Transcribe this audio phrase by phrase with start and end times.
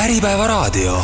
[0.00, 0.96] Äripäevaraadio.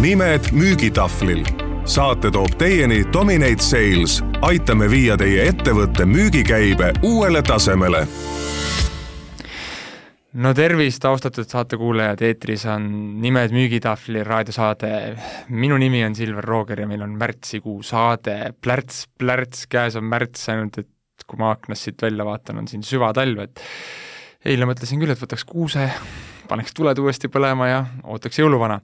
[0.00, 1.42] nimed müügitahvlil.
[1.84, 4.20] saate toob teieni Dominate Sales.
[4.40, 8.04] aitame viia teie ettevõtte müügikäibe uuele tasemele
[10.32, 12.86] no tervist, austatud saatekuulajad, eetris on
[13.20, 15.16] Nimed müügitahvli raadiosaade.
[15.48, 20.48] minu nimi on Silver Rooger ja meil on märtsikuu saade, plärts, plärts, käes on märts,
[20.48, 20.88] ainult et
[21.26, 23.60] kui ma aknast siit välja vaatan, on siin süvatalv, et
[24.44, 25.88] eile mõtlesin küll, et võtaks kuuse,
[26.50, 28.80] paneks tuled uuesti põlema ja ootaks jõuluvana.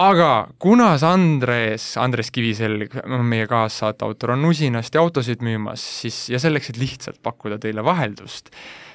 [0.00, 6.70] aga kuna Andres, Andres Kiviselg, meie kaassaate autor, on usinasti autosid müümas, siis ja selleks,
[6.70, 8.50] et lihtsalt pakkuda teile vaheldust,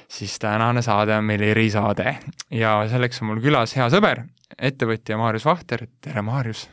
[0.08, 2.18] siis tänane saade on meil erisaade
[2.50, 4.26] ja selleks on mul külas hea sõber,
[4.58, 6.68] ettevõtja Maarjus Vahter, tere Maarjus!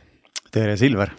[0.50, 1.10] tere, Silver!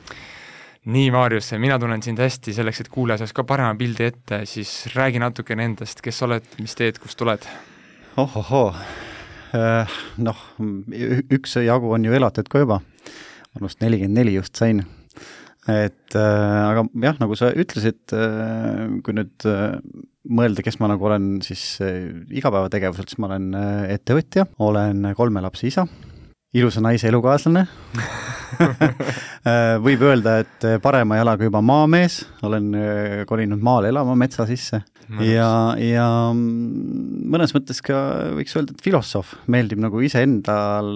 [0.86, 4.72] Nii, Maarjus, mina tunnen sind hästi, selleks et kuulaja saaks ka parema pildi ette, siis
[4.94, 7.48] räägi natukene endast, kes oled, mis teed, kust tuled?
[8.22, 8.70] ohohoo,
[9.58, 10.44] äh, noh,
[11.34, 12.80] üks jagu on ju elatud ka juba,
[13.58, 14.86] vanust nelikümmend neli just sain.
[15.66, 19.50] et äh, aga jah, nagu sa ütlesid, äh, kui nüüd
[20.26, 23.58] mõelda, kes ma nagu olen siis igapäevategevuselt, siis ma olen
[23.90, 25.90] ettevõtja, olen kolme lapse isa,
[26.56, 27.66] ilusa naise elukaaslane.
[29.86, 32.72] Võib öelda, et parema jalaga juba maamees, olen
[33.28, 34.82] kolinud maale elama metsa sisse.
[35.06, 35.28] Mõnus.
[35.30, 37.98] ja, ja mõnes mõttes ka
[38.40, 40.88] võiks öelda, et filosoof, meeldib nagu iseendal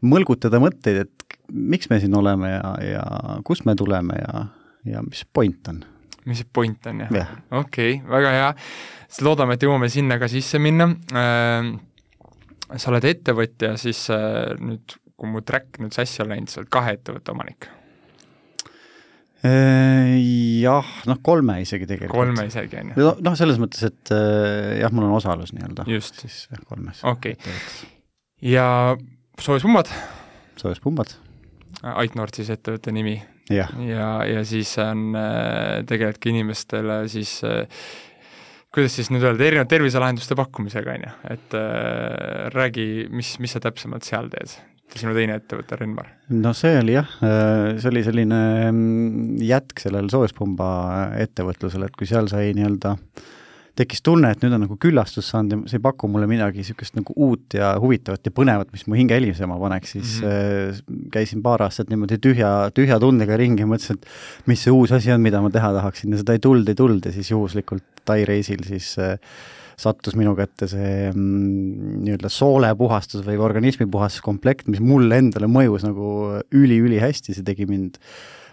[0.00, 3.04] mõlgutada mõtteid, et miks me siin oleme ja, ja
[3.44, 4.46] kust me tuleme ja,
[4.88, 5.82] ja mis point on.
[6.28, 7.12] Mis see point on, jah?
[7.12, 7.36] Yeah.?
[7.50, 8.48] okei okay,, väga hea,
[9.08, 10.90] siis loodame, et jõuame sinna ka sisse minna.
[11.16, 11.72] Äh,,
[12.78, 16.72] sa oled ettevõtja, siis äh, nüüd, kui mu track nüüd sassi on läinud, sa oled
[16.72, 17.68] kahe ettevõtte omanik?
[19.40, 20.18] Äh,
[20.60, 22.18] jah, noh, kolme isegi tegelikult.
[22.18, 23.08] kolme isegi, on ju?
[23.24, 25.88] noh, selles mõttes, et äh, jah, mul on osalus nii-öelda.
[25.88, 26.20] just.
[26.20, 27.00] siis jah, kolmes.
[27.08, 27.56] okei okay..
[28.44, 28.66] ja
[29.40, 29.88] soojuspumbad?
[30.60, 31.16] soojuspumbad.
[31.96, 33.16] Ait Nord siis ettevõtte nimi.
[33.48, 35.16] ja, ja, ja siis on
[35.88, 37.64] tegeledki inimestele siis äh,
[38.74, 43.62] kuidas siis nüüd öelda, erinevate terviselahenduste pakkumisega, on ju, et äh, räägi, mis, mis sa
[43.62, 44.58] täpsemalt seal teed?
[44.90, 46.08] sinu teine ettevõte, Renmar?
[46.34, 50.70] no see oli jah, äh, see oli selline mm, jätk sellele soojuspumba
[51.22, 52.96] ettevõtlusele, et kui seal sai nii-öelda
[53.80, 56.98] tekkis tunne, et nüüd on nagu küllastus saanud ja see ei paku mulle midagi niisugust
[56.98, 61.06] nagu uut ja huvitavat ja põnevat, mis mu hinge helisema paneks, siis mm -hmm.
[61.16, 65.20] käisin paar aastat niimoodi tühja, tühja tundega ringi mõtlesin, et mis see uus asi on,
[65.20, 68.64] mida ma teha tahaksin ja seda ei tulnud, ei tulnud ja siis juhuslikult Tai reisil
[68.66, 69.18] siis äh,
[69.80, 76.10] sattus minu kätte see mm, nii-öelda soolepuhastus või organismi puhastuskomplekt, mis mulle endale mõjus nagu
[76.56, 78.00] üli-ülihästi, see tegi mind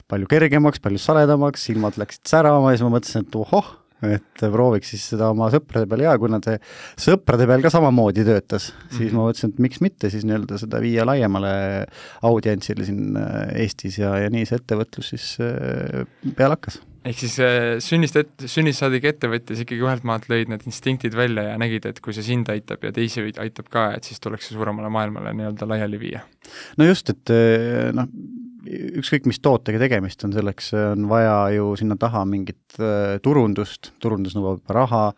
[0.08, 3.74] palju kergemaks, palju saledamaks, silmad läksid särama ja siis ma mõtlesin, et ohoh,
[4.06, 6.60] et prooviks siis seda oma sõprade peal ja kuna see
[7.02, 8.98] sõprade peal ka samamoodi töötas mm, -hmm.
[9.00, 11.54] siis ma mõtlesin, et miks mitte siis nii-öelda seda viia laiemale
[12.30, 16.06] audientsile siin äh, Eestis ja, ja nii see ettevõtlus siis äh,
[16.38, 20.68] peale hakkas ehk siis äh, sünnist et-, sünnist saadik ettevõtjas ikkagi ühelt maalt lõid need
[20.70, 24.22] instinktid välja ja nägid, et kui see sind aitab ja teisi aitab ka, et siis
[24.22, 26.22] tuleks see suuremale maailmale nii-öelda laiali viia?
[26.78, 27.34] no just, et
[27.98, 28.12] noh,
[29.02, 34.38] ükskõik mis tootega tegemist on, selleks on vaja ju sinna taha mingit äh, turundust, turundus
[34.38, 35.10] nõuab raha,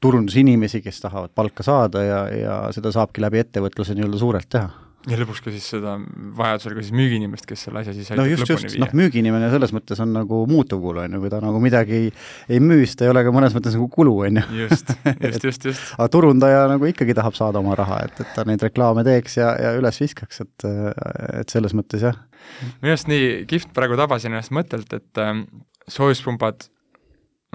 [0.00, 5.16] turundusinimesi, kes tahavad palka saada ja, ja seda saabki läbi ettevõtluse nii-öelda suurelt teha ja
[5.16, 5.94] lõpuks ka siis seda
[6.36, 10.02] vajadusel ka siis müügiinimest, kes selle asja siis no just, just, noh, müügiinimene selles mõttes
[10.04, 13.22] on nagu muutuvkulu, on ju, kui ta nagu midagi ei, müü, siis ta ei ole
[13.24, 14.44] ka mõnes mõttes nagu kulu, on ju.
[14.66, 14.92] just,
[15.24, 15.94] just, just, just.
[15.96, 19.54] aga turundaja nagu ikkagi tahab saada oma raha, et, et ta neid reklaame teeks ja,
[19.56, 20.68] ja üles viskaks, et,
[21.40, 22.20] et selles mõttes jah.
[22.82, 25.32] minu arust nii kihvt praegu tabasin ennast mõttelt, et äh,
[25.88, 26.68] soojuspumbad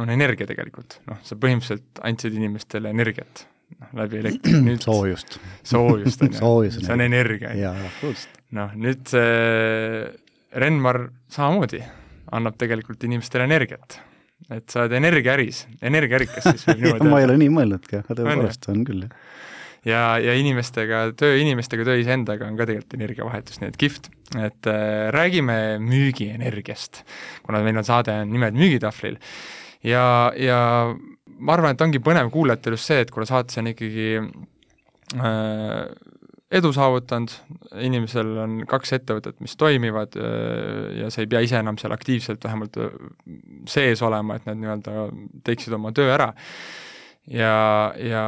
[0.02, 3.46] on energia tegelikult, noh, sa põhimõtteliselt andsid inimestele energiat
[3.80, 5.40] noh, läbi elektri nüüd soojust.
[5.64, 6.34] soojust, on
[6.66, 6.72] ju.
[6.80, 7.54] see on energia.
[8.56, 10.12] noh, nüüd see
[10.56, 11.82] Renmar samamoodi
[12.36, 14.00] annab tegelikult inimestele energiat.
[14.52, 18.70] et sa oled energiaäris, energiarikas siis võib niimoodi ma ei ole nii mõelnudki, aga tõepoolest
[18.72, 19.34] on küll, jah
[19.86, 24.10] ja, ja inimestega, töö inimestega, töö iseendaga on ka tegelikult energiavahetus, nii et kihvt.
[24.36, 27.04] et äh, räägime müügienergiast,
[27.46, 29.20] kuna meil on saade Nimed müügitahvlil
[29.86, 30.06] ja,
[30.38, 30.60] ja
[31.40, 35.80] ma arvan, et ongi põnev kuulajatel just see, et kuna saates on ikkagi äh,
[36.56, 37.34] edu saavutanud,
[37.84, 42.46] inimesel on kaks ettevõtet, mis toimivad äh, ja sa ei pea ise enam seal aktiivselt
[42.46, 42.94] vähemalt äh,
[43.72, 45.10] sees olema, et nad nii-öelda
[45.48, 46.32] teeksid oma töö ära.
[47.32, 47.58] ja,
[48.00, 48.26] ja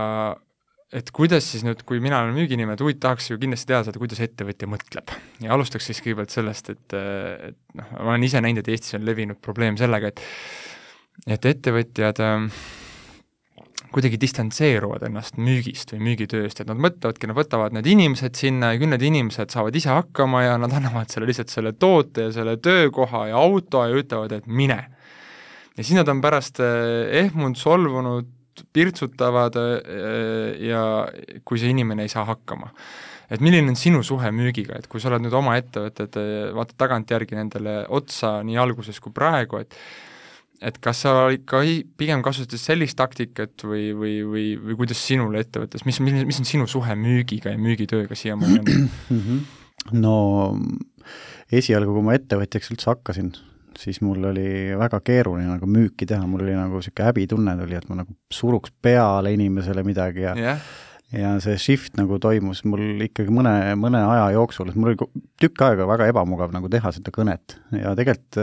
[0.95, 4.00] et kuidas siis nüüd, kui mina olen müüginimene, et huvitav, tahaks ju kindlasti teada saada,
[4.01, 5.13] kuidas ettevõtja mõtleb.
[5.44, 9.06] ja alustaks siis kõigepealt sellest, et, et noh, ma olen ise näinud, et Eestis on
[9.07, 10.24] levinud probleem sellega, et
[11.33, 12.59] et ettevõtjad äh,
[13.94, 18.81] kuidagi distantseeruvad ennast müügist või müügitööst, et nad mõtlevadki, nad võtavad need inimesed sinna ja
[18.81, 22.57] küll need inimesed saavad ise hakkama ja nad annavad selle lihtsalt selle toote ja selle
[22.63, 24.80] töökoha ja auto ja ütlevad, et mine.
[25.78, 28.34] ja siis nad on pärast eh, ehmunud, solvunud,
[28.74, 30.81] pirtsutavad eh, ja
[31.45, 32.72] kui see inimene ei saa hakkama.
[33.30, 36.78] et milline on sinu suhe müügiga, et kui sa oled nüüd oma ettevõtted, eh, vaatad
[36.83, 39.75] tagantjärgi nendele otsa nii alguses kui praegu, et
[40.62, 41.62] et kas sa ikka
[42.00, 46.50] pigem kasutasid sellist taktikat või, või, või, või kuidas sinul ettevõttes, mis, mis, mis on
[46.50, 48.88] sinu suhe müügiga ja müügitööga siiamaani on?
[49.18, 49.44] Mhm.
[50.01, 50.15] no
[51.54, 53.31] esialgu, kui ma ettevõtjaks üldse hakkasin,
[53.77, 57.88] siis mul oli väga keeruline nagu müüki teha, mul oli nagu niisugune häbitunne tuli, et
[57.92, 60.69] ma nagu suruks peale inimesele midagi ja yeah.
[61.13, 65.68] ja see shift nagu toimus mul ikkagi mõne, mõne aja jooksul, et mul oli tükk
[65.69, 68.42] aega väga ebamugav nagu teha seda kõnet ja tegelikult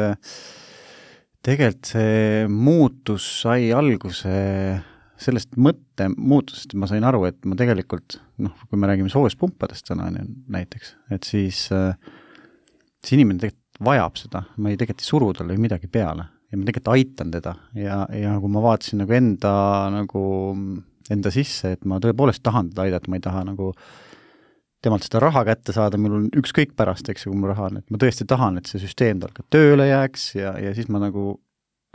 [1.45, 4.35] tegelikult see muutus sai alguse
[5.25, 10.19] sellest mõttemuutusest, ma sain aru, et ma tegelikult noh, kui me räägime soojuspumpadest täna on
[10.19, 11.95] ju näiteks, et siis äh,
[13.05, 16.29] see inimene tegelikult vajab seda, ma ei tegelikult ei suru talle midagi peale.
[16.51, 17.53] Ja ma tegelikult aitan teda.
[17.75, 19.55] Ja, ja kui ma vaatasin nagu enda
[19.91, 20.25] nagu,
[21.11, 23.73] enda sisse, et ma tõepoolest tahan teda aidata, ma ei taha nagu
[24.85, 27.81] temalt seda raha kätte saada, mul on ükskõik pärast, eks ju, kui mul raha on,
[27.81, 31.03] et ma tõesti tahan, et see süsteem tal ka tööle jääks ja, ja siis ma
[31.03, 31.35] nagu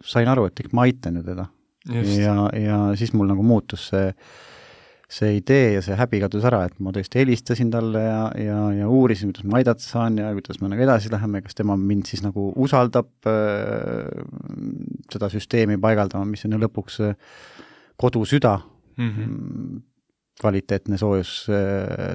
[0.06, 1.50] sain aru, et ma aitan ju teda.
[1.90, 4.10] ja, ja siis mul nagu muutus see,
[5.10, 8.90] see idee ja see häbi kadus ära, et ma tõesti helistasin talle ja, ja, ja
[8.92, 12.24] uurisin, kuidas ma aidata saan ja kuidas me nagu edasi läheme, kas tema mind siis
[12.26, 14.10] nagu usaldab äh,
[15.14, 17.16] seda süsteemi paigaldama, mis on ju lõpuks äh,
[18.00, 18.58] kodusüda
[18.98, 19.06] mhm.
[19.06, 19.14] mm.
[19.20, 19.86] -hmm
[20.40, 21.34] kvaliteetne soojus,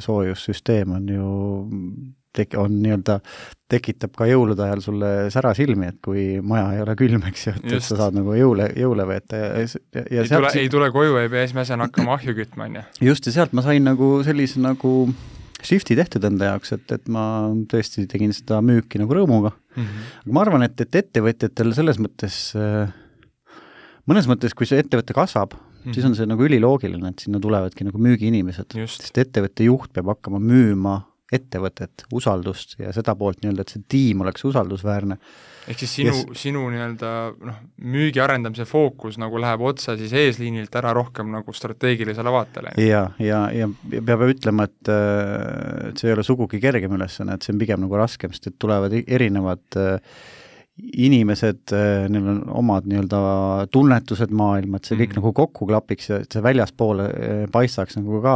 [0.04, 1.30] soojussüsteem on ju
[2.34, 3.18] tek-, on nii-öelda,
[3.70, 7.54] tekitab ka jõulude ajal sulle sära silmi, et kui maja ei ole külm, eks ju,
[7.62, 11.16] et, sa saad nagu jõule, jõule veeta ja, ja, ja ei tule, ei tule koju,
[11.22, 12.84] ei pea esimese asjana hakkama ahju kütma, on ju.
[13.10, 14.94] just, ja sealt ma sain nagu sellise nagu
[15.64, 17.24] shift'i tehtud enda jaoks, et, et ma
[17.70, 19.84] tõesti tegin seda müüki nagu rõõmuga mm.
[19.84, 20.10] -hmm.
[20.24, 22.40] aga ma arvan, et, et ettevõtjatel selles mõttes,
[24.10, 25.94] mõnes mõttes, kui see ettevõte kasvab, mm, -hmm.
[25.94, 30.40] siis on see nagu üliloogiline, et sinna tulevadki nagu müügiinimesed, sest ettevõtte juht peab hakkama
[30.42, 31.00] müüma
[31.34, 35.16] ettevõtet, usaldust ja seda poolt nii-öelda, et see tiim oleks usaldusväärne.
[35.68, 37.10] ehk siis sinu yes., sinu nii-öelda
[37.48, 37.60] noh,
[37.94, 42.74] müügi arendamise fookus nagu läheb otse siis eesliinilt ära rohkem nagu strateegilisele vaatele?
[42.76, 44.92] ja, ja, ja, ja peab ütlema, et,
[45.88, 48.58] et see ei ole sugugi kergem ülesanne, et see on pigem nagu raskem, sest et
[48.60, 50.18] tulevad erinevad äh,
[50.74, 53.18] inimesed, äh, neil on omad nii-öelda
[53.72, 57.94] tunnetused maailma, et see kõik mm nagu kokku klapiks ja et see väljaspoole äh, paistaks
[58.00, 58.32] nagu ka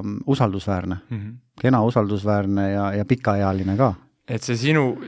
[0.00, 1.20] mm, usaldusväärne mm.
[1.20, 1.36] -hmm.
[1.60, 3.94] kena, usaldusväärne ja, ja pikaealine ka.
[4.28, 4.98] et see sinu,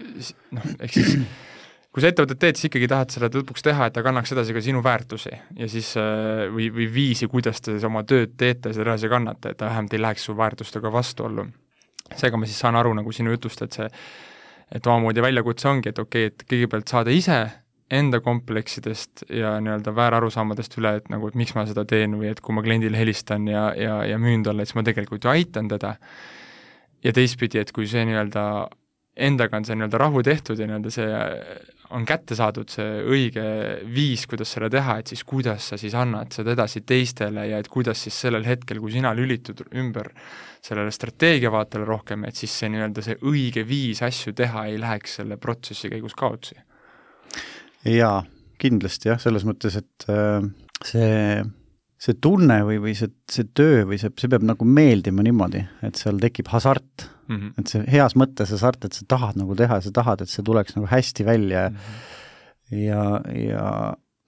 [0.55, 1.17] noh, ehk siis
[1.93, 4.63] kui sa ettevõtet teed, siis ikkagi tahad selle lõpuks teha, et ta kannaks edasi ka
[4.63, 9.09] sinu väärtusi ja siis äh, või, või viisi, kuidas te oma tööd teete, seda edasi
[9.09, 11.47] kannate, et ta vähemalt ei läheks su väärtustega vastuollu.
[12.15, 13.91] seega ma siis saan aru nagu sinu jutust, et see
[14.73, 17.41] et omamoodi väljakutse ongi, et okei okay,, et kõigepealt saada ise
[17.91, 22.41] enda kompleksidest ja nii-öelda väärarusaamadest üle, et nagu, et miks ma seda teen või et
[22.43, 25.95] kui ma kliendile helistan ja, ja, ja müün talle, siis ma tegelikult ju aitan teda,
[27.07, 28.43] ja teistpidi, et kui see nii-öelda
[29.29, 31.07] endaga on see nii-öelda rahu tehtud ja nii-öelda see
[31.95, 33.45] on kätte saadud see õige
[33.95, 37.71] viis, kuidas seda teha, et siis kuidas sa siis annad seda edasi teistele ja et
[37.71, 40.11] kuidas siis sellel hetkel, kui sina lülitud ümber
[40.67, 45.39] sellele strateegiavaatele rohkem, et siis see nii-öelda see õige viis asju teha ei läheks selle
[45.41, 46.59] protsessi käigus kaotsi?
[47.87, 48.25] jaa,
[48.61, 50.41] kindlasti jah, selles mõttes, et äh,
[50.85, 51.43] see,
[52.03, 56.01] see tunne või, või see, see töö või see, see peab nagu meeldima niimoodi, et
[56.01, 57.37] seal tekib hasart mm.
[57.37, 57.53] -hmm.
[57.61, 60.77] et see heas mõttes hasart, et sa tahad nagu teha, sa tahad, et see tuleks
[60.79, 62.83] nagu hästi välja mm -hmm.
[62.83, 63.05] ja,
[63.39, 63.65] ja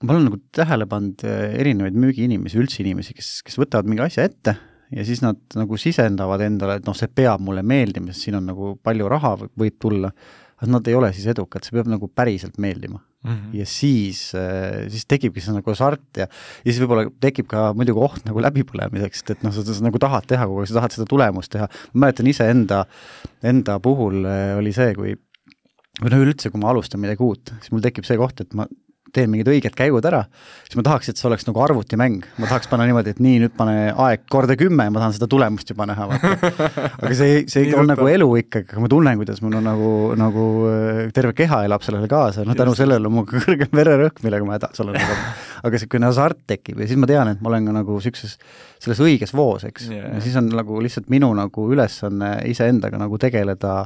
[0.03, 4.29] ma olen nagu tähele pannud äh, erinevaid müügiinimesi, üldse inimesi, kes, kes võtavad mingi asja
[4.29, 4.55] ette
[4.95, 8.49] ja siis nad nagu sisendavad endale, et noh, see peab mulle meeldima, sest siin on
[8.49, 10.11] nagu palju raha võib tulla,
[10.59, 13.29] aga nad ei ole siis edukad, see peab nagu päriselt meeldima mm.
[13.29, 13.53] -hmm.
[13.59, 18.03] ja siis, äh, siis tekibki see nagu hasart ja, ja siis võib-olla tekib ka muidugi
[18.03, 21.09] oht nagu läbipõlemiseks, et, et noh, sa, nagu tahad teha kogu aeg, sa tahad seda
[21.09, 21.69] tulemust teha.
[21.93, 22.85] ma mäletan iseenda,
[23.43, 25.15] enda puhul äh, oli see, kui
[25.99, 28.65] või no üleüldse, kui ma alustan midagi uut, siis mul tekib see koht, et ma
[29.15, 30.23] teen mingid õiged käigud ära,
[30.65, 33.55] siis ma tahaks, et see oleks nagu arvutimäng, ma tahaks panna niimoodi, et nii, nüüd
[33.57, 36.61] pane aeg korda kümme ja ma tahan seda tulemust juba näha, vaata.
[36.99, 40.45] aga see, see on nagu elu ikkagi, aga ma tunnen, kuidas mul on nagu, nagu
[40.69, 44.57] äh, terve keha elab sellele kaasa, noh tänu sellele on mul kõrgem vererõhk, millega ma
[44.57, 44.99] hädas olen.
[45.09, 45.15] Aga,
[45.63, 48.35] aga niisugune hasart tekib ja siis ma tean, et ma olen ka nagu niisuguses,
[48.83, 49.89] selles õiges voos, eks.
[49.91, 53.81] Yeah., ja siis on nagu lihtsalt minu nagu ülesanne iseendaga nagu tegeleda,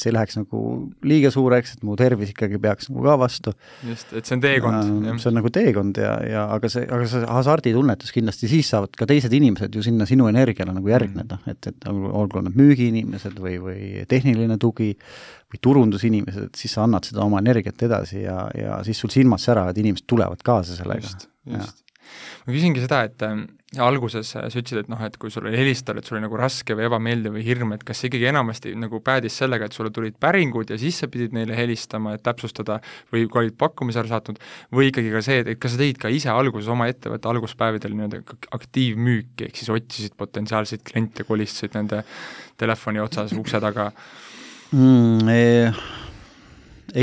[0.00, 0.60] et see ei läheks nagu
[1.06, 3.52] liiga suureks, et mu tervis ikkagi peaks nagu ka vastu.
[3.86, 5.10] just, et see on teekond.
[5.20, 9.08] see on nagu teekond ja, ja aga see, aga see hasarditunnetus kindlasti, siis saavad ka
[9.10, 13.58] teised inimesed ju sinna sinu energiale nagu järgneda mm., et, et olgu need müügiinimesed või,
[13.60, 14.94] või tehniline tugi
[15.50, 19.42] või turundusinimesed, et siis sa annad seda oma energiat edasi ja, ja siis sul silmad
[19.42, 21.04] säravad, inimesed tulevad kaasa sellega.
[21.04, 21.89] just, just
[22.46, 23.42] ma küsingi seda, et äh,
[23.78, 26.74] alguses äh, sa ütlesid, et noh, et kui sulle helistada, et sul oli nagu raske
[26.74, 30.16] või ebameeldiv või hirm, et kas see ikkagi enamasti nagu päädis sellega, et sulle tulid
[30.22, 32.80] päringud ja siis sa pidid neile helistama, et täpsustada,
[33.14, 34.42] või kui olid pakkumise ära saatnud,
[34.74, 38.38] või ikkagi ka see, et kas sa tegid ka ise alguses oma ettevõtte alguspäevadel nii-öelda
[38.58, 42.02] aktiivmüüki, ehk siis otsisid potentsiaalseid kliente, kolistasid nende
[42.60, 43.90] telefoni otsas ukse taga
[44.74, 45.28] mm,?
[45.30, 45.72] Ei,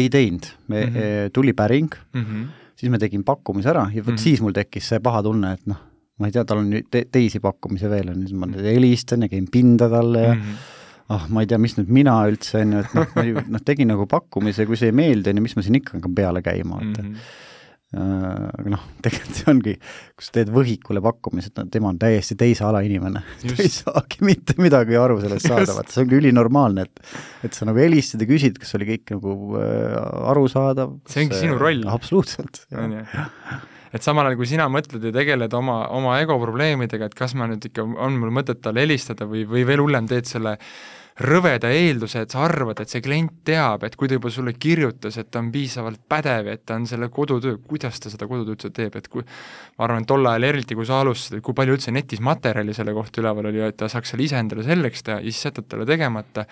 [0.03, 1.29] ei teinud, me mm, -hmm.
[1.33, 4.23] tuli päring mm, -hmm siis ma tegin pakkumise ära ja vot mm -hmm.
[4.23, 5.79] siis mul tekkis see paha tunne, et noh,
[6.17, 8.65] ma ei tea, tal on nüüd te teisi pakkumisi veel, on ju, siis ma nüüd
[8.65, 10.69] helistan ja käin pinda talle ja mm -hmm.
[11.15, 13.87] ah, ma ei tea, mis nüüd mina üldse, on ju, et noh, ma noh, tegin
[13.93, 16.81] nagu pakkumise, kui see ei meeldi, on ju, mis ma siin ikka hakkan peale käima,
[16.81, 17.45] et mm -hmm
[17.95, 19.75] aga noh, tegelikult see ongi,
[20.17, 24.27] kui sa teed võhikule pakkumise, et tema on täiesti teise ala inimene, ta ei saagi
[24.27, 28.27] mitte midagi aru sellest saada, vaata see ongi ülinormaalne, et et sa nagu helistad ja
[28.27, 29.95] küsid, kas oli kõik nagu äh,
[30.33, 30.99] arusaadav.
[31.07, 31.87] see ongi sinu roll.
[31.87, 32.65] absoluutselt.
[32.75, 37.47] et samal ajal, kui sina mõtled ja tegeled oma, oma ego probleemidega, et kas ma
[37.47, 40.75] nüüd ikka, on mul mõtet talle helistada või, või veel hullem, teed selle äh,
[41.17, 45.17] rõveda eelduse, et sa arvad, et see klient teab, et kui ta juba sulle kirjutas,
[45.17, 48.71] et ta on piisavalt pädev, et ta on selle kodutöö, kuidas ta seda kodutööd üldse
[48.75, 51.93] teeb, et kui ma arvan, et tol ajal eriti, kui sa alustasid, kui palju üldse
[51.95, 55.31] netis materjali selle kohta üleval oli, et ta saaks selle ise endale selgeks teha ja
[55.31, 56.45] siis jätad talle tegemata,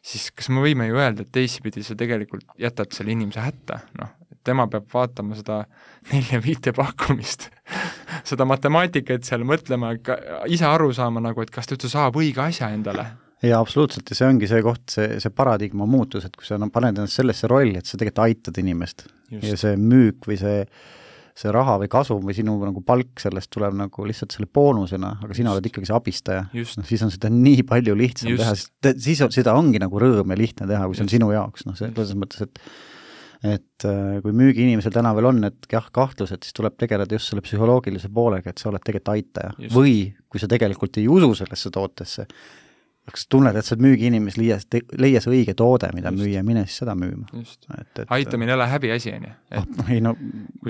[0.00, 4.16] siis kas me võime ju öelda, et teisipidi sa tegelikult jätad selle inimese hätta, noh,
[4.44, 5.66] tema peab vaatama seda
[6.08, 7.50] nelja-viite pakkumist
[8.24, 9.92] seda matemaatikat seal mõtlema,
[10.48, 13.10] ise aru saama nagu, et kas ta üldse saab õige asja endale
[13.42, 16.70] jaa, absoluutselt ja see ongi see koht, see, see paradigma muutus, et kui sa no,
[16.72, 19.46] paned ennast sellesse rolli, et sa tegelikult aitad inimest Just.
[19.46, 20.64] ja see müük või see
[21.40, 25.36] see raha või kasum või sinu nagu palk sellest tuleb nagu lihtsalt selle boonusena, aga
[25.36, 25.56] sina Just.
[25.56, 26.46] oled ikkagi see abistaja.
[26.52, 28.42] noh, siis on seda nii palju lihtsam Just.
[28.42, 31.30] teha, sest siis on, seda ongi nagu rõõm ja lihtne teha, kui see on sinu
[31.32, 32.64] jaoks, noh, selles mõttes, et
[33.40, 37.40] et äh, kui müügiinimesel täna veel on need jah, kahtlused, siis tuleb tegeleda just selle
[37.44, 39.54] psühholoogilise poolega, et sa oled tegelikult aitaja.
[39.72, 39.94] või
[40.28, 42.26] kui sa tegelikult ei usu sellesse tootesse,
[43.08, 44.58] kas tunned, et sa oled müügiinimene, leia,
[45.00, 46.22] leia see õige toode, mida just.
[46.22, 47.26] müüa, mine siis seda müüma.
[47.80, 49.32] Et, aitamine ei ole häbiasi, on ju.
[49.58, 50.12] Ah, ei no,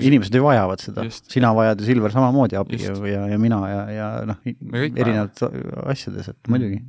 [0.01, 3.03] inimesed ju vajavad seda, sina vajad ju, Silver, samamoodi abi just.
[3.03, 5.45] ju ja, ja mina ja, ja noh, erinevates
[5.93, 6.55] asjades, et mm.
[6.55, 6.81] muidugi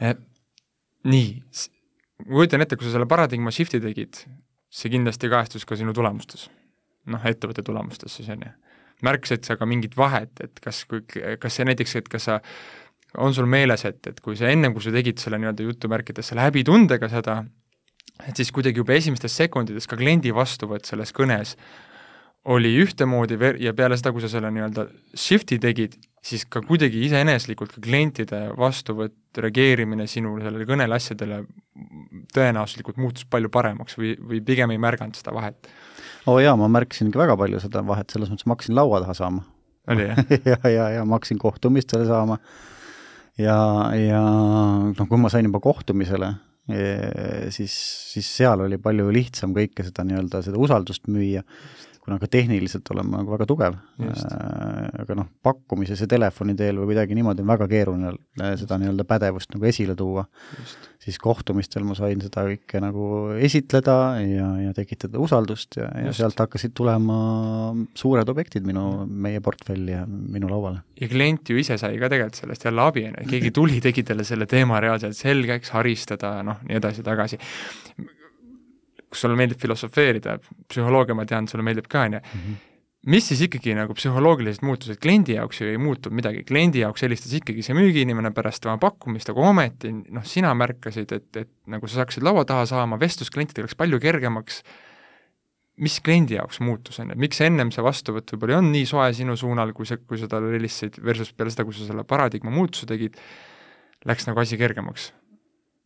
[0.00, 0.16] eh,.
[1.10, 1.28] nii,
[2.26, 4.24] ma kujutan ette, kui sa selle paradigma shift'i tegid,
[4.70, 6.48] see kindlasti kajastus ka sinu tulemustes.
[7.10, 8.52] noh, ettevõtte tulemustes siis, on ju.
[9.06, 11.02] märkasid sa ka mingit vahet, et kas, kui,
[11.40, 12.38] kas see näiteks, et kas sa
[13.18, 16.44] on sul meeles, et, et kui sa ennem, kui sa tegid selle nii-öelda jutumärkides selle
[16.46, 17.40] häbitundega seda,
[18.28, 21.56] et siis kuidagi juba esimestes sekundides ka kliendi vastuvõtt selles kõnes
[22.50, 24.86] oli ühtemoodi ver-, ja peale seda, kui sa selle nii-öelda
[25.18, 31.42] shift'i tegid, siis ka kuidagi iseeneslikult ka klientide vastuvõtt, reageerimine sinu sellele kõnele asjadele
[32.34, 35.70] tõenäosuslikult muutus palju paremaks või, või pigem ei märganud seda vahet?
[36.26, 39.14] oo oh jaa, ma märkasingi väga palju seda vahet, selles mõttes ma hakkasin laua taha
[39.16, 39.44] saama.
[39.92, 42.40] oli jah ja, ja, ja ma hakkasin kohtumistele saama
[43.40, 43.58] ja,
[43.96, 44.22] ja
[44.92, 46.30] noh, kui ma sain juba kohtumisele,
[46.70, 46.80] e,
[47.54, 47.74] siis,
[48.12, 51.44] siis seal oli palju lihtsam kõike seda nii-öelda, seda usaldust müüa
[52.00, 56.80] kuna ka tehniliselt olen ma nagu väga tugev, äh, aga noh, pakkumises ja telefoni teel
[56.80, 60.24] või kuidagi niimoodi on väga keeruline äh, seda nii-öelda pädevust nagu esile tuua.
[61.00, 63.04] siis kohtumistel ma sain seda kõike nagu
[63.40, 67.18] esitleda ja, ja tekitada usaldust ja, ja sealt hakkasid tulema
[67.96, 70.82] suured objektid minu, meie portfelli ja minu lauale.
[71.00, 74.04] ja klient ju ise sai ka tegelikult sellest jälle abi, on ju, keegi tuli, tegi
[74.08, 77.40] talle selle teema reaalselt selgeks, haristada, noh, nii edasi-tagasi
[79.10, 80.36] kus sulle meeldib filosofeerida,
[80.70, 82.58] psühholoogia, ma tean, sulle meeldib ka, on ju, mhm.
[83.10, 87.34] mis siis ikkagi nagu psühholoogilised muutused, kliendi jaoks ju ei muutunud midagi, kliendi jaoks helistas
[87.40, 92.02] ikkagi see müügiinimene pärast tema pakkumist, aga ometi noh, sina märkasid, et, et nagu sa
[92.02, 94.62] saaksid laua taha saama, vestlus klientidega läks palju kergemaks,
[95.80, 99.06] mis kliendi jaoks muutus, on ju, miks ennem see vastuvõtt võib-olla ei olnud nii soe
[99.16, 102.52] sinu suunal, kui sa, kui sa talle helistasid, versus peale seda, kui sa selle paradigma
[102.52, 103.16] muutuse tegid,
[104.06, 105.10] läks nagu asi kergemaks?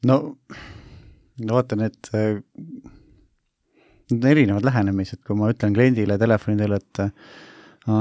[0.09, 0.19] no,
[1.41, 2.11] no vaata, need
[4.11, 7.03] need on erinevad lähenemised, kui ma ütlen kliendile telefoni teel, et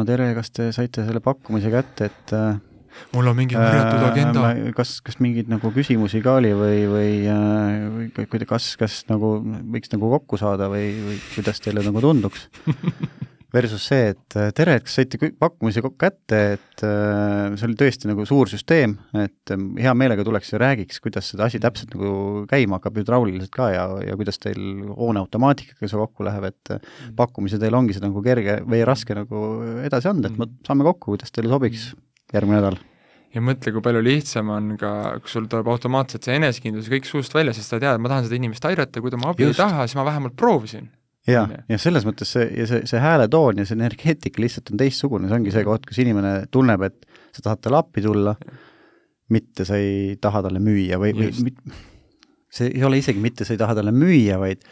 [0.09, 2.35] tere, kas te saite selle pakkumise kätte, et
[3.13, 4.71] mul on mingi varjatud agenda äh,.
[4.77, 7.11] kas, kas mingeid nagu küsimusi ka oli või, või,
[7.95, 9.35] või, või kas, kas nagu
[9.73, 12.47] võiks nagu kokku saada või, või kuidas teile nagu tunduks
[13.53, 17.67] versus see, et äh, tere, et kas saite kõik pakkumisi kokku kätte, et äh, see
[17.67, 21.61] oli tõesti nagu suur süsteem, et ähm, hea meelega tuleks ja räägiks, kuidas seda asi
[21.63, 26.49] täpselt nagu käima hakkab hüdrauliliselt ka ja, ja kuidas teil hoone automaatikaga see kokku läheb,
[26.49, 27.17] et äh, mm.
[27.19, 29.43] pakkumise teil ongi seda nagu kerge või raske nagu
[29.85, 31.91] edasi anda, et me saame kokku, kuidas teile sobiks
[32.33, 32.81] järgmine nädal
[33.33, 34.89] ja mõtle, kui palju lihtsam on ka,
[35.21, 38.27] kui sul tuleb automaatselt see enesekindlus kõik suust välja, sest sa tead, et ma tahan
[38.27, 39.57] seda inimest aidata, kui ta mu abi Just.
[39.57, 40.89] ei taha, siis ma vähemalt proovisin.
[41.29, 45.29] Ja, ja selles mõttes see, ja see, see hääletoon ja see energeetika lihtsalt on teistsugune,
[45.29, 48.35] see ongi see koht, kus inimene tunneb, et sa tahad talle appi tulla,
[49.33, 51.31] mitte sa ei taha talle müüa või, või
[52.53, 54.65] see ei ole isegi mitte, sa ei taha talle müüa, vaid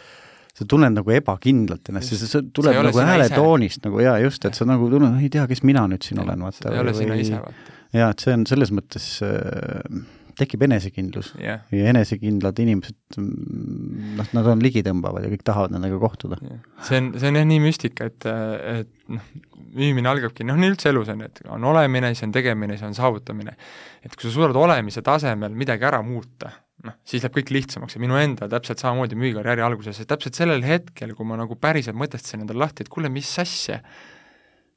[0.51, 4.57] sa tunned nagu ebakindlalt ennast, see, see tuleb see nagu hääletoonist nagu jaa, just, et
[4.57, 6.73] sa nagu tunned, ei tea, kes mina nüüd siin ja, olen, vaata.
[6.73, 7.77] ei ole sina ise, vaata.
[7.95, 10.01] jaa, et see on selles mõttes äh,
[10.41, 11.61] tekib enesekindlus yeah.
[11.73, 16.59] ja enesekindlad inimesed, mm, noh, nad on ligitõmbavad ja kõik tahavad nendega kohtuda yeah..
[16.87, 19.29] see on, see on jah nii müstika, et, et noh,
[19.71, 22.97] müümine algabki, noh, nii üldse elus on, et on olemine, siis on tegemine, siis on
[22.97, 23.55] saavutamine.
[24.03, 26.51] et kui sa suudad olemise tasemel midagi ära muuta,
[26.85, 30.65] noh, siis läheb kõik lihtsamaks ja minu enda täpselt samamoodi müügikarjääri alguses, et täpselt sellel
[30.65, 33.81] hetkel, kui ma nagu päriselt mõtestasin endale lahti, et kuule, mis asja,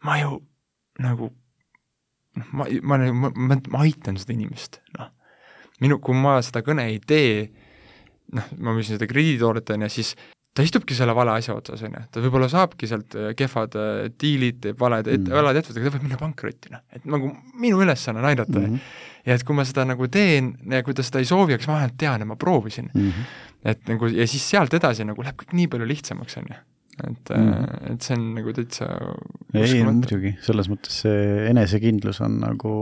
[0.04, 0.38] ma ju
[1.02, 1.32] nagu
[2.38, 5.10] noh, ma, ma, ma, ma, ma aitan seda inimest, noh.
[5.84, 7.48] Minu, kui ma seda kõne ei tee,
[8.34, 10.14] noh, ma müüsin seda krediiditoodet, on ju, siis
[10.54, 14.04] ta istubki selle vale asja otsas, on ju, ta võib-olla saabki sealt äh, kehvad äh,
[14.20, 15.34] diilid, teeb valed et, mm.
[15.34, 16.84] valed ettevõtted, ta võib minna pankrotti, noh.
[16.94, 18.68] et nagu minu ülesanne on aidata mm.
[18.68, 19.00] -hmm.
[19.28, 21.80] ja et kui ma seda nagu teen ja kui ta seda ei soovi, eks ma
[21.80, 23.10] vähemalt tean, et ma proovisin mm.
[23.10, 23.34] -hmm.
[23.72, 26.62] et nagu ja siis sealt edasi nagu läheb kõik nii palju lihtsamaks, on ju
[27.02, 28.88] et mm., et see on nagu täitsa
[29.54, 32.74] ei, muidugi, selles mõttes see enesekindlus on nagu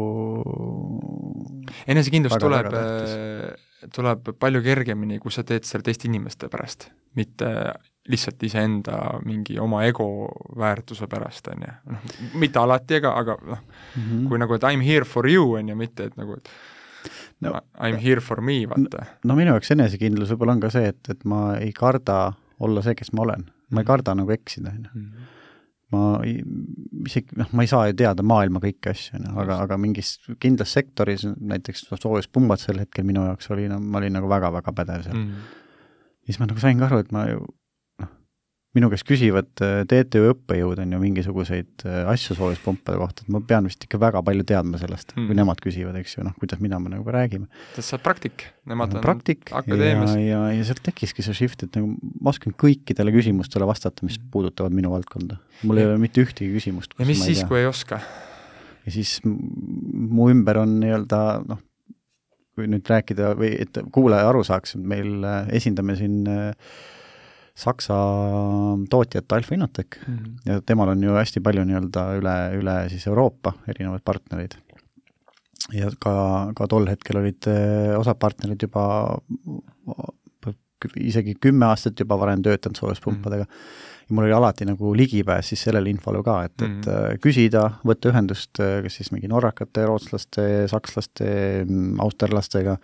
[1.89, 7.49] enesekindlus väga, tuleb, äh, tuleb palju kergemini, kui sa teed seda teiste inimeste pärast, mitte
[8.11, 10.09] lihtsalt iseenda mingi oma ego
[10.59, 11.73] väärtuse pärast, on ju.
[11.95, 15.29] noh, mitte alati, ega, aga noh mm -hmm., kui nagu, et I m here for
[15.31, 16.51] you, on ju, mitte et nagu, et
[17.41, 19.07] no, I m here for me, vaata.
[19.25, 22.95] no minu jaoks enesekindlus võib-olla on ka see, et, et ma ei karda olla see,
[22.95, 25.01] kes ma olen ma ei karda nagu eksida, on ju.
[25.01, 25.31] Mhm.
[25.93, 29.77] ma isegi, noh, ma ei saa ju teada maailma kõiki asju, on ju, aga, aga
[29.81, 34.73] mingis kindlas sektoris, näiteks soojuspumbad sel hetkel minu jaoks oli, no ma olin nagu väga-väga
[34.79, 35.27] pädev seal mm.
[35.27, 36.23] -hmm.
[36.25, 37.45] siis ma nagu sain ka aru, et ma ju
[38.77, 43.43] minu käest küsivad äh, TTÜ õppejõud, on ju, mingisuguseid äh, asju soojuspumpade kohta, et ma
[43.45, 46.63] pean vist ikka väga palju teadma sellest mm., kui nemad küsivad, eks ju, noh, kuidas,
[46.65, 47.51] mida me nagu räägime.
[47.77, 50.15] sest sa oled praktik, nemad on praktik akadeemias.
[50.17, 54.17] ja, ja, ja sealt tekkiski see shift, et nagu ma oskan kõikidele küsimustele vastata, mis
[54.17, 54.31] mm.
[54.33, 55.37] puudutavad minu valdkonda.
[55.69, 56.97] mul ei ole mitte ühtegi küsimust.
[56.97, 58.01] ja mis siis, kui ei oska?
[58.87, 61.61] ja siis mu ümber on nii-öelda noh,
[62.57, 66.51] kui nüüd rääkida või et kuulaja aru saaks, et meil äh, esindame siin äh,
[67.53, 67.97] Saksa
[68.91, 70.37] tootjat Alfa Innotech mm -hmm.
[70.47, 74.57] ja temal on ju hästi palju nii-öelda üle, üle siis Euroopa erinevaid partnereid.
[75.73, 79.13] ja ka, ka tol hetkel olid eh, osad partnerid juba
[80.97, 83.51] isegi kümme aastat juba varem töötanud soojuspumpadega mm.
[83.51, 84.09] -hmm.
[84.09, 86.79] ja mul oli alati nagu ligipääs siis sellele infole ka, et mm, -hmm.
[86.79, 87.21] et mhm.
[87.27, 91.27] küsida, võtta ühendust eh, kas siis mingi norrakate, rootslaste, sakslaste,
[91.69, 92.79] mm, austerlastega,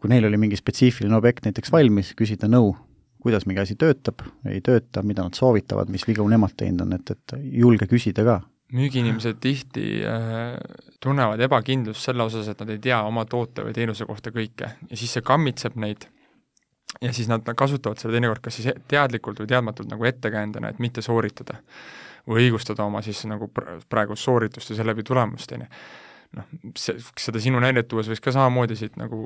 [0.00, 2.74] kui neil oli mingi spetsiifiline objekt näiteks valmis, küsida nõu
[3.22, 7.14] kuidas mingi asi töötab, ei tööta, mida nad soovitavad, mis vigu nemad teinud on, et,
[7.14, 8.40] et julge küsida ka.
[8.72, 10.56] müügiinimesed tihti äh,
[11.00, 14.96] tunnevad ebakindlust selle osas, et nad ei tea oma toote või teenuse kohta kõike ja
[14.96, 16.08] siis see kammitseb neid
[17.00, 21.02] ja siis nad kasutavad seda teinekord kas siis teadlikult või teadmatult nagu ettekäändena, et mitte
[21.02, 21.60] sooritada.
[22.26, 23.48] või õigustada oma siis nagu
[23.90, 25.66] praegust sooritust ja seeläbi tulemust, on ju
[26.36, 29.20] noh, see, seda sinu näidet tuues võiks ka samamoodi siit nagu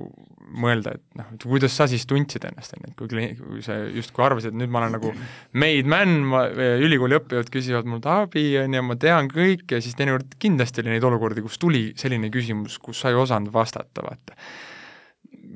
[0.63, 3.65] mõelda, et noh, et kuidas sa siis tundsid ennast, on ju, et kui klient, kui
[3.65, 5.13] sa justkui arvasid, et nüüd ma olen nagu
[5.57, 6.45] made man, ma,
[6.83, 11.07] ülikooli õppejõud küsivad mult abi, on ju, ma tean kõike siis teinekord kindlasti oli neid
[11.07, 14.39] olukordi, kus tuli selline küsimus, kus sa ei osanud vastata, vaata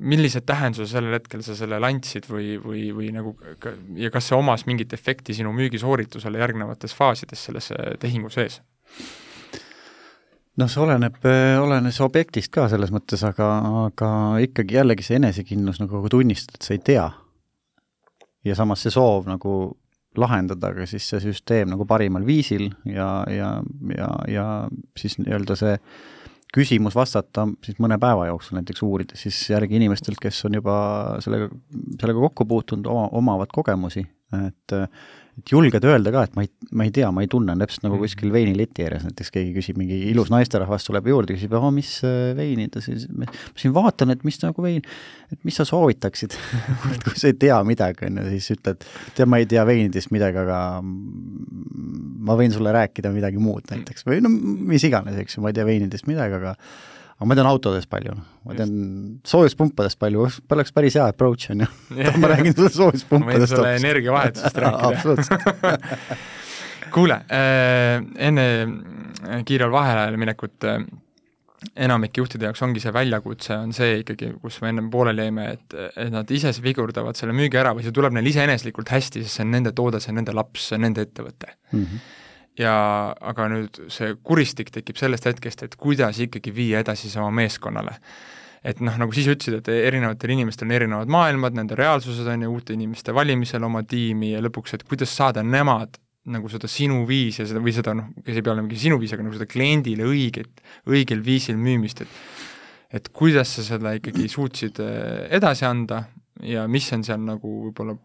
[0.01, 3.35] millise tähenduse sellel hetkel sa sellele andsid või, või, või nagu
[3.99, 7.69] ja kas see omas mingit efekti sinu müügisooritusele järgnevates faasides selles
[8.01, 8.61] tehingu sees?
[10.61, 13.49] Noh, see oleneb, äh, olenes objektist ka selles mõttes, aga,
[13.87, 14.11] aga
[14.45, 17.09] ikkagi jällegi see enesekindlus nagu tunnistada, et sa ei tea.
[18.41, 19.51] ja samas see soov nagu
[20.17, 23.51] lahendada ka siis see süsteem nagu parimal viisil ja, ja,
[23.95, 24.45] ja, ja
[24.97, 25.75] siis nii-öelda see
[26.51, 30.75] küsimus vastata siis mõne päeva jooksul näiteks uurida siis järgi inimestelt, kes on juba
[31.23, 31.47] sellega,
[32.01, 34.03] sellega kokku puutunud, oma, omavad kogemusi,
[34.41, 34.75] et
[35.41, 37.97] et julged öelda ka, et ma ei, ma ei tea, ma ei tunne, täpselt nagu
[37.97, 38.03] Mhm.
[38.05, 42.31] kuskil veinileti ääres näiteks keegi küsib, mingi ilus naisterahvas tuleb juurde, küsib, aa, mis äh,
[42.37, 43.25] veini ta siis, ma
[43.57, 44.85] siin vaatan, et mis nagu vein,
[45.33, 46.37] et mis sa soovitaksid
[46.93, 48.85] et kui sa ei tea midagi, on ju, siis ütled,
[49.17, 54.21] tead, ma ei tea veinidest midagi, aga ma võin sulle rääkida midagi muud näiteks või
[54.23, 56.55] no mis iganes, eks ju, ma ei tea veinidest midagi, aga
[57.21, 58.15] aga ma tean autodest palju,
[58.49, 58.71] ma tean
[59.29, 61.67] soojuspumpadest palju, oleks päris hea approach, on ju.
[62.17, 65.75] ma räägin sulle ma võin soojuspumpadest sulle energiavahetusest rääkida.
[66.95, 68.47] kuule äh,, enne
[69.45, 70.81] kiirel vaheajale minekut äh,
[71.85, 75.77] enamike juhtide jaoks ongi see väljakutse, on see ikkagi, kus me ennem pooleli jäime, et,
[75.93, 79.45] et nad ise vigurdavad selle müügi ära või see tuleb neil iseeneslikult hästi, sest see
[79.45, 81.85] on nende toode, see on nende laps, see on nende ettevõte mm.
[81.85, 82.09] -hmm.
[82.61, 82.75] Ja
[83.31, 87.97] aga nüüd see kuristik tekib sellest hetkest, et kuidas ikkagi viia edasi see oma meeskonnale.
[88.61, 92.51] et noh, nagu siis ütlesid, et erinevatel inimestel on erinevad maailmad, nende reaalsused on ju,
[92.53, 95.97] uute inimeste valimisel oma tiimi ja lõpuks, et kuidas saada nemad
[96.29, 99.15] nagu seda sinu viisi ja seda, või seda noh, kes ei pea olema sinu viis,
[99.15, 102.21] aga nagu seda kliendile õiget, õigel viisil müümist, et
[102.91, 106.03] et kuidas sa seda ikkagi suutsid äh, edasi anda
[106.43, 107.95] ja mis on seal nagu võib-olla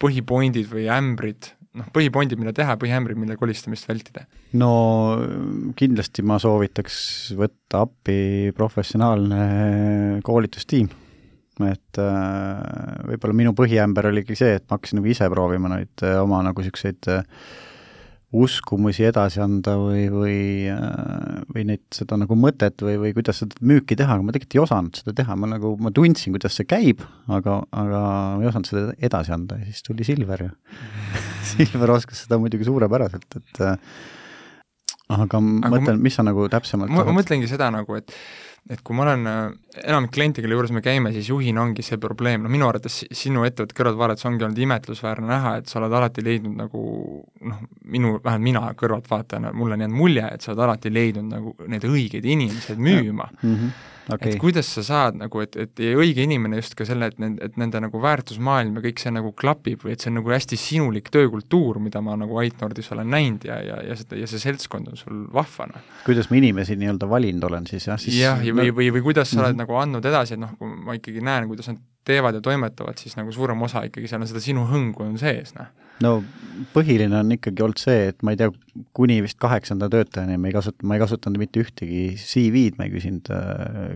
[0.00, 4.26] põhipointid või ämbrid, noh, põhipointid, mida teha, põhiämbrid, mille kolistamist vältida?
[4.58, 4.72] no
[5.78, 6.98] kindlasti ma soovitaks
[7.38, 10.90] võtta appi professionaalne koolitustiim.
[11.68, 12.60] et äh,
[13.10, 16.62] võib-olla minu põhiämber oligi see, et ma hakkasin nagu ise proovima neid äh, oma nagu
[16.64, 17.26] niisuguseid äh,
[18.30, 20.36] uskumusi edasi anda või, või,
[21.50, 24.62] või neid, seda nagu mõtet või, või kuidas seda müüki teha, aga ma tegelikult ei
[24.62, 28.04] osanud seda teha, ma nagu, ma tundsin, kuidas see käib, aga, aga
[28.38, 30.52] ma ei osanud seda edasi anda ja siis tuli Silver ja
[31.50, 33.62] Silver oskas seda muidugi suurepäraselt, et
[35.10, 38.14] aga ma mõtlen, mis sa nagu täpsemalt ma, ma mõtlengi seda nagu, et
[38.70, 39.24] et kui ma olen,
[39.82, 43.46] enamik kliente, kelle juures me käime, siis juhina ongi see probleem, no minu arvates sinu
[43.48, 46.82] ettevõtte kõrvaltvaadates ongi olnud imetlusväärne näha, et sa oled alati leidnud nagu
[47.50, 51.54] noh, minu, vähemalt mina kõrvaltvaatajana, mulle on jäänud mulje, et sa oled alati leidnud nagu
[51.70, 53.30] need õiged inimesed müüma.
[53.42, 53.80] Mm -hmm.
[54.14, 54.34] Okay.
[54.34, 57.58] et kuidas sa saad nagu, et, et õige inimene just ka selle, et nende, et
[57.60, 61.10] nende nagu väärtusmaailm ja kõik see nagu klapib või et see on nagu hästi sinulik
[61.14, 65.00] töökultuur, mida ma nagu Aitnordis olen näinud ja, ja, ja seda, ja see seltskond on
[65.00, 65.86] sul vahva, noh.
[66.06, 69.32] kuidas ma inimesi nii-öelda valinud olen siis, jah, siis jah, ja või, või, või kuidas
[69.32, 69.64] sa oled mm -hmm.
[69.64, 73.16] nagu andnud edasi, et noh, kui ma ikkagi näen, kuidas nad teevad ja toimetavad, siis
[73.16, 75.68] nagu suurem osa ikkagi seal on seda sinu hõngu on sees, noh.
[76.04, 76.20] No
[76.74, 78.50] põhiline on ikkagi olnud see, et ma ei tea,
[78.96, 82.94] kuni vist kaheksanda töötajani me ei kasuta, ma ei kasutanud mitte ühtegi CV-d, ma ei
[82.94, 83.94] küsinud äh,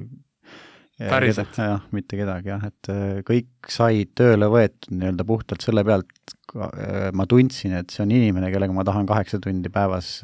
[1.10, 1.58] päriselt?
[1.58, 7.10] jah, mitte kedagi jah, et äh, kõik said tööle võetud nii-öelda puhtalt selle pealt, äh,
[7.16, 10.16] ma tundsin, et see on inimene, kellega ma tahan kaheksa tundi päevas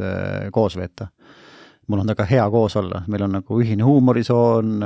[0.55, 1.11] koos veeta
[1.91, 4.77] mul on temaga hea koos olla, meil on nagu ühine huumorisoon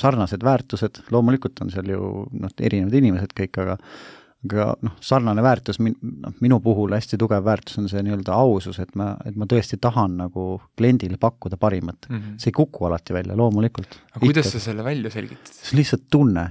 [0.00, 3.76] sarnased väärtused, loomulikult on seal ju noh, erinevad inimesed kõik, aga
[4.42, 8.80] aga noh, sarnane väärtus min-, noh, minu puhul hästi tugev väärtus on see nii-öelda ausus,
[8.82, 10.46] et ma, et ma tõesti tahan nagu
[10.78, 12.16] kliendile pakkuda parimat mm.
[12.18, 12.38] -hmm.
[12.42, 13.98] see ei kuku alati välja, loomulikult.
[14.10, 14.58] aga kuidas Ikka.
[14.58, 15.52] sa selle välja selgitad?
[15.52, 16.46] see on lihtsalt tunne.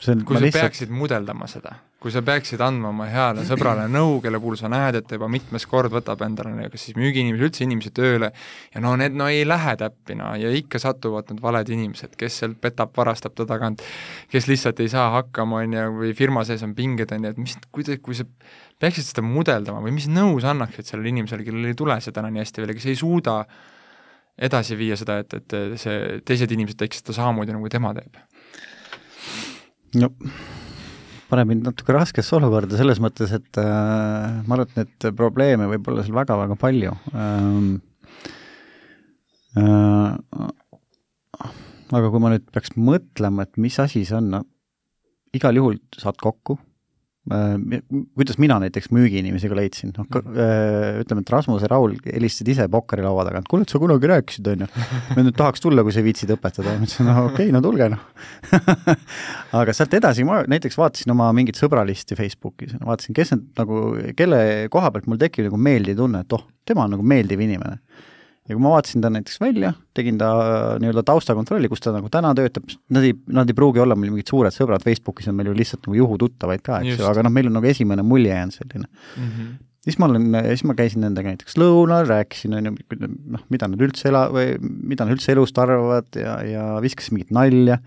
[0.00, 0.62] see on, kui sa lihtsalt...
[0.62, 5.00] peaksid mudeldama seda, kui sa peaksid andma oma heale sõbrale nõu, kelle puhul sa näed,
[5.00, 8.28] et ta juba mitmes kord võtab endale kas siis müügiinimesi, üldse inimesi tööle,
[8.74, 12.38] ja no need no ei lähe täppi, no ja ikka satuvad need valed inimesed, kes
[12.42, 13.82] sealt petab, varastab ta tagant,
[14.30, 17.42] kes lihtsalt ei saa hakkama, on ju, või firma sees on pinged, on ju, et
[17.42, 18.28] mis, kuidas, kui sa
[18.78, 22.30] peaksid seda mudeldama või mis nõu sa annaksid sellele inimesele, kellel ei tule see täna
[22.30, 23.40] nii hästi välja, kes ei suuda
[24.38, 28.22] edasi viia seda, et, et see, teised inimesed teeksid seda samamoodi, nagu tema teeb?
[29.98, 30.12] no
[31.28, 35.90] paneb mind natuke raskesse olukorda selles mõttes, et äh, ma arvan, et neid probleeme võib
[35.90, 37.76] olla seal väga-väga palju ähm,.
[39.58, 40.48] Äh,
[41.96, 44.42] aga kui ma nüüd peaks mõtlema, et mis asi see on, no
[45.36, 46.58] igal juhul saad kokku
[47.28, 53.26] kuidas mina näiteks müügiinimesega leidsin, noh äh, ütleme, et Rasmus ja Raul helistasid ise pokkerilaua
[53.28, 54.68] tagant, kuule, et sa kunagi rääkisid, on ju,
[55.16, 57.90] me nüüd tahaks tulla, kui sa viitsid õpetada, ma ütlesin, no okei okay,, no tulge
[57.92, 58.04] noh.
[59.60, 63.82] Aga sealt edasi ma näiteks vaatasin oma mingit sõbralisti Facebookis, vaatasin, kes need nagu,
[64.18, 64.40] kelle
[64.72, 67.80] koha pealt mul tekib nagu meeldiv tunne, et oh, tema on nagu meeldiv inimene
[68.48, 70.30] ja kui ma vaatasin ta näiteks välja, tegin ta
[70.80, 74.30] nii-öelda taustakontrolli, kus ta nagu täna töötab, nad ei, nad ei pruugi olla meil mingid
[74.32, 77.50] suured sõbrad, Facebookis on meil ju lihtsalt nagu juhututtavaid ka, eks ju, aga noh, meil
[77.50, 79.24] on nagu esimene mulje jäänud selline mm.
[79.30, 79.56] -hmm.
[79.84, 82.76] siis ma olen, siis ma käisin nendega näiteks lõunal, rääkisin, on ju,
[83.36, 87.34] noh, mida nad üldse ela- või mida nad üldse elust arvavad ja, ja viskasin mingit
[87.34, 87.82] nalja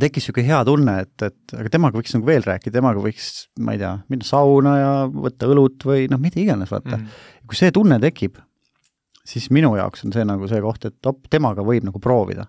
[0.00, 3.28] tekkis niisugune hea tunne, et, et aga temaga võiks nagu veel rääkida, temaga võiks,
[3.62, 7.04] ma ei tea, minna sauna ja võtta õlut või noh, mida iganes, vaata mm.
[7.04, 7.46] -hmm.
[7.46, 8.40] kui see tunne tekib,
[9.28, 12.48] siis minu jaoks on see nagu see koht, et op, temaga võib nagu proovida.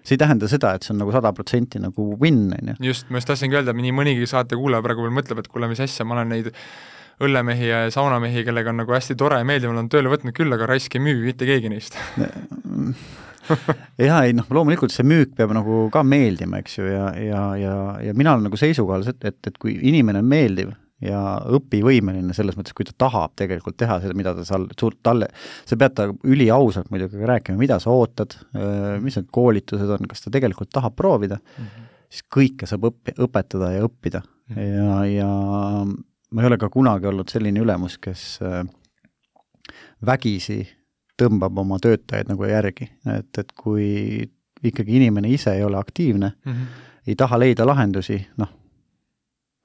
[0.00, 2.76] see ei tähenda seda, et see on nagu sada protsenti nagu win, on ju.
[2.88, 6.06] just, ma just tahtsingi öelda, nii mõnigi saatekuulaja praegu veel mõtleb, et kuule, mis asja,
[6.08, 6.48] ma olen neid
[7.20, 10.70] õllemehi ja saunamehi, kellega on nagu hästi tore ja meeldiv, olen tööle võtnud küll, aga
[10.70, 11.98] raisk ei müü mitte keegi neist
[14.08, 17.74] jaa, ei noh, loomulikult see müük peab nagu ka meeldima, eks ju, ja, ja, ja,
[18.08, 20.72] ja mina olen nagu seisukohal, et, et, et kui inimene on meeldiv
[21.04, 21.20] ja
[21.56, 24.66] õpivõimeline selles mõttes, kui ta tahab tegelikult teha seda, mida ta seal,
[25.02, 25.30] talle,
[25.68, 28.36] sa pead ta üliausalt muidugi rääkima, mida sa ootad,
[29.00, 31.88] mis need koolitused on, kas ta tegelikult tahab proovida mm, -hmm.
[32.10, 34.56] siis kõike saab õppi-, õpetada ja õppida mm.
[34.56, 34.74] -hmm.
[34.76, 35.30] ja, ja
[36.30, 38.40] ma ei ole ka kunagi olnud selline ülemus, kes
[40.06, 40.62] vägisi
[41.20, 44.28] tõmbab oma töötajaid nagu järgi, et, et kui
[44.64, 46.88] ikkagi inimene ise ei ole aktiivne mm, -hmm.
[47.06, 48.48] ei taha leida lahendusi, noh,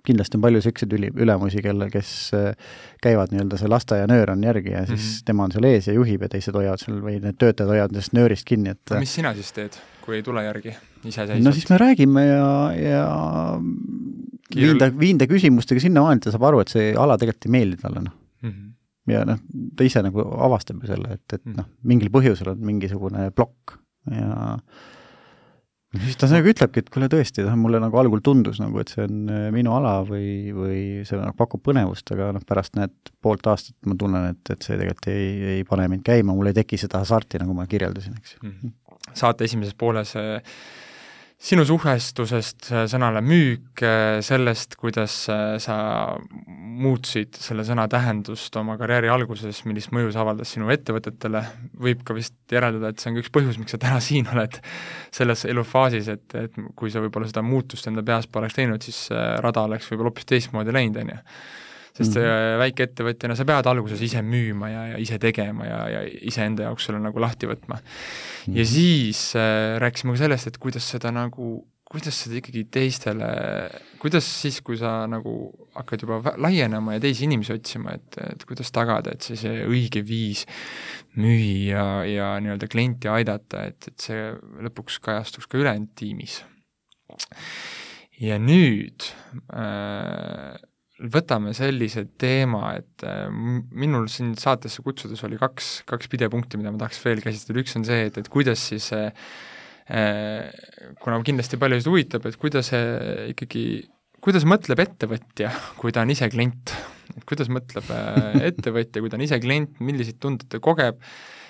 [0.05, 4.73] kindlasti on palju niisuguseid üli, ülemusi, kelle, kes äh, käivad nii-öelda, see lasteaianöör on järgi
[4.73, 5.25] ja siis mm -hmm.
[5.29, 8.17] tema on seal ees ja juhib ja teised hoiavad seal või need töötajad hoiavad sellest
[8.17, 11.43] nöörist kinni, et no mis sina siis teed, kui ei tule järgi iseseisvalt?
[11.43, 13.01] no siis me räägime ja, ja
[14.55, 17.57] viin ta, viin ta küsimustega sinnamaani, et ta saab aru, et see ala tegelikult ei
[17.59, 18.71] meeldi talle, noh mm -hmm
[19.09, 19.41] ja noh,
[19.77, 21.55] ta ise nagu avastab ju selle, et, et mm.
[21.59, 23.77] noh, mingil põhjusel on mingisugune plokk
[24.11, 24.57] ja
[26.03, 29.03] siis ta nagu ütlebki, et kuule tõesti, noh, mulle nagu algul tundus nagu, et see
[29.05, 33.47] on äh, minu ala või, või see nagu pakub põnevust, aga noh, pärast näed, poolt
[33.51, 35.27] aastat ma tunnen, et, et see tegelikult ei,
[35.57, 38.55] ei pane mind käima, mul ei teki seda hasarti, nagu ma kirjeldasin, eks mm.
[38.55, 39.13] -hmm.
[39.13, 40.41] saate esimeses pooles äh,
[41.41, 45.75] sinu suhestusest äh, sõnale müük, äh, sellest, kuidas äh, sa
[46.47, 51.43] muutsid selle sõna tähendust oma karjääri alguses, millist mõju see avaldas sinu ettevõtetele,
[51.81, 54.57] võib ka vist järeldada, et see on ka üks põhjus, miks sa täna siin oled,
[55.15, 59.05] selles elufaasis, et, et kui sa võib-olla seda muutust enda peas poleks teinud, siis
[59.43, 61.21] rada oleks võib-olla hoopis teistmoodi läinud, on ju
[61.95, 62.57] sest mm -hmm.
[62.59, 66.99] väikeettevõtjana sa pead alguses ise müüma ja, ja ise tegema ja, ja iseenda jaoks selle
[66.99, 67.85] nagu lahti võtma mm.
[67.85, 68.57] -hmm.
[68.59, 73.29] ja siis äh, rääkisime ka sellest, et kuidas seda nagu, kuidas seda ikkagi teistele,
[74.01, 78.71] kuidas siis, kui sa nagu hakkad juba laienema ja teisi inimesi otsima, et, et kuidas
[78.75, 80.43] tagada, et see, see õige viis
[81.15, 84.27] müüa ja nii-öelda klienti aidata, et, et see
[84.67, 86.41] lõpuks kajastuks ka ülejäänud tiimis.
[88.19, 89.07] ja nüüd
[89.53, 90.59] äh,
[90.95, 96.79] võtame sellise teema, et äh, minul sind saatesse kutsudes oli kaks, kaks pidepunkti, mida ma
[96.79, 99.11] tahaks veel käsitleda, üks on see, et, et kuidas siis äh,
[101.03, 103.65] kuna kindlasti paljusid huvitab, et kuidas see ikkagi,
[104.23, 106.71] kuidas mõtleb ettevõtja, kui ta on ise klient,
[107.13, 111.01] et kuidas mõtleb äh, ettevõtja, kui ta on ise klient, milliseid tundeid ta kogeb,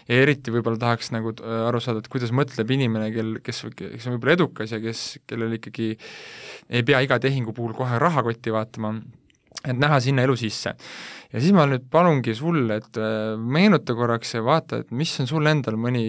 [0.09, 1.35] ja eriti võib-olla tahaks nagu
[1.67, 5.53] aru saada, et kuidas mõtleb inimene, kel, kes, kes on võib-olla edukas ja kes, kellel
[5.57, 5.91] ikkagi
[6.69, 8.95] ei pea iga tehingu puhul kohe rahakotti vaatama,
[9.65, 10.75] et näha sinna elu sisse.
[11.31, 15.29] ja siis ma nüüd palungi sul, et äh, meenuta korraks ja vaata, et mis on
[15.29, 16.03] sul endal mõni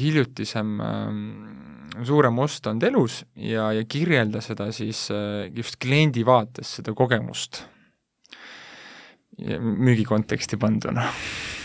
[0.00, 1.02] hiljutisem äh,
[2.08, 7.66] suurem ost olnud elus ja, ja kirjelda seda siis äh, just kliendi vaates, seda kogemust.
[9.42, 11.06] müügi konteksti panduna.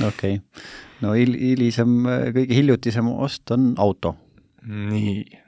[0.07, 0.67] okei okay.,
[1.03, 1.99] no hil-, hilisem,
[2.35, 4.15] kõige hiljutisem ost on auto.
[4.67, 5.45] nii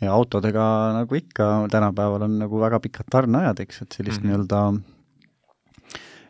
[0.00, 0.64] ja autodega
[1.00, 4.30] nagu ikka, tänapäeval on nagu väga pikad tarneajad, eks, et sellist mm -hmm.
[4.30, 4.98] nii-öelda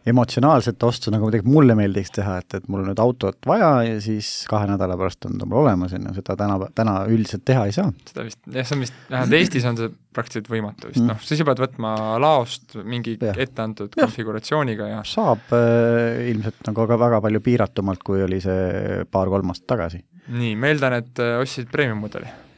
[0.06, 3.98] emotsionaalset ostu, nagu tegelikult mulle meeldiks teha, et, et mul on nüüd autot vaja ja
[4.00, 7.66] siis kahe nädala pärast on ta mul olemas, on ju, seda täna, täna üldiselt teha
[7.68, 7.92] ei saa.
[8.08, 11.22] seda vist, jah, see on vist, vähemalt Eestis on see praktiliselt võimatu vist mm., noh,
[11.28, 17.24] siis sa pead võtma laost mingi etteantud konfiguratsiooniga ja saab äh, ilmselt nagu aga väga
[17.28, 20.04] palju piiratumalt, kui oli see paar-kolm aastat tagasi.
[20.32, 22.49] nii, ma eeldan, et äh, ostsid premium-mudeli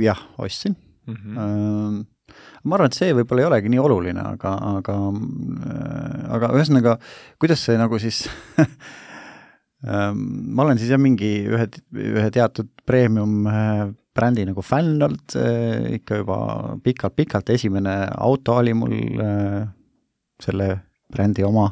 [0.00, 0.76] jah, ostsin
[1.06, 1.14] mm.
[1.14, 2.04] -hmm.
[2.64, 4.98] ma arvan, et see võib-olla ei olegi nii oluline, aga, aga,
[5.70, 6.98] äh, aga ühesõnaga,
[7.40, 8.24] kuidas see nagu siis
[9.84, 15.34] ma olen siis jah, mingi ühe, ühe teatud premium äh, brändi nagu fänn olnud
[15.98, 16.38] ikka juba
[16.84, 18.94] pikalt-pikalt, esimene auto oli mul
[20.40, 20.68] selle
[21.10, 21.66] brändi oma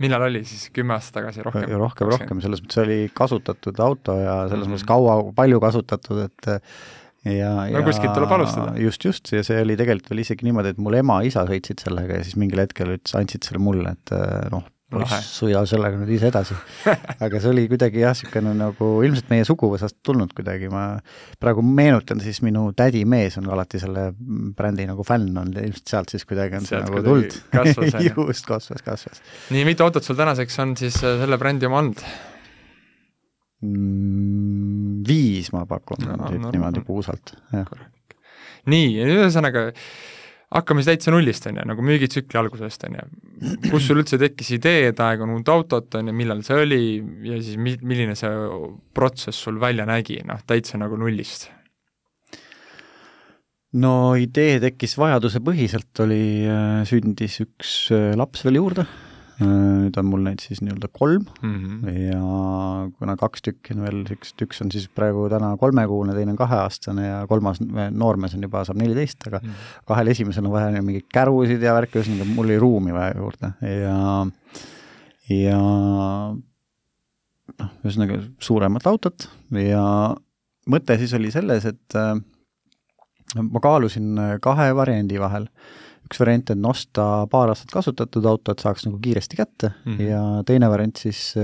[0.00, 1.68] millal oli siis, kümme aastat tagasi, rohkem?
[1.80, 4.74] rohkem, rohkem, selles mõttes oli kasutatud auto ja selles mm -hmm.
[4.74, 6.50] mõttes kaua, palju kasutatud, et
[7.36, 8.74] ja, no kuskilt tuleb alustada.
[8.80, 12.26] just, just, ja see oli tegelikult veel isegi niimoodi, et mul ema-isa sõitsid sellega ja
[12.26, 14.14] siis mingil hetkel ütles, andsid selle mulle, et
[14.52, 16.56] noh, poiss, sõida sellega nüüd ise edasi.
[17.24, 20.84] aga see oli kuidagi jah, niisugune nagu ilmselt meie suguvõsast tulnud kuidagi, ma
[21.42, 24.10] praegu meenutan siis minu tädimees on alati selle
[24.56, 27.38] brändi nagu fänn olnud ja ilmselt sealt siis kuidagi on sealt see nagu tulnud.
[28.30, 29.22] just, kasvas, kasvas.
[29.54, 32.04] nii, mitu autot sul tänaseks on siis äh, selle brändi oma olnud
[33.64, 35.00] mm,?
[35.06, 37.70] Viis ma pakun no, no, niimoodi no, puusalt, jah.
[38.70, 39.70] nii, ühesõnaga
[40.50, 43.06] hakkame siis täitsa nullist, on ju, nagu müügitsükli algusest, on ju.
[43.68, 46.82] kus sul üldse tekkis idee, et aegan uut autot, on ju, millal see oli
[47.28, 48.32] ja siis mi-, milline see
[48.96, 51.50] protsess sul välja nägi, noh, täitsa nagu nullist?
[53.80, 58.88] no idee tekkis vajadusepõhiselt, oli, äh, sündis üks äh, laps veel juurde
[59.40, 61.94] nüüd on mul neid siis nii-öelda kolm mm -hmm.
[62.10, 62.20] ja
[62.98, 67.06] kuna kaks tükki on veel niisugused, üks on siis praegu täna kolmekuune, teine on kaheaastane
[67.06, 69.84] ja kolmas noormees on juba, saab neliteist, aga mm -hmm.
[69.92, 73.52] kahel esimesel on vaja mingeid kärusid ja värki, ühesõnaga mul oli ruumi vaja juurde
[73.84, 74.26] ja
[75.30, 75.60] ja
[77.58, 79.84] noh, ühesõnaga suuremat autot ja
[80.70, 82.16] mõte siis oli selles, et äh,
[83.40, 85.48] ma kaalusin kahe variandi vahel
[86.10, 90.08] üks variant on osta paar aastat kasutatud auto, et saaks nagu kiiresti kätte mm -hmm.
[90.10, 91.34] ja teine variant siis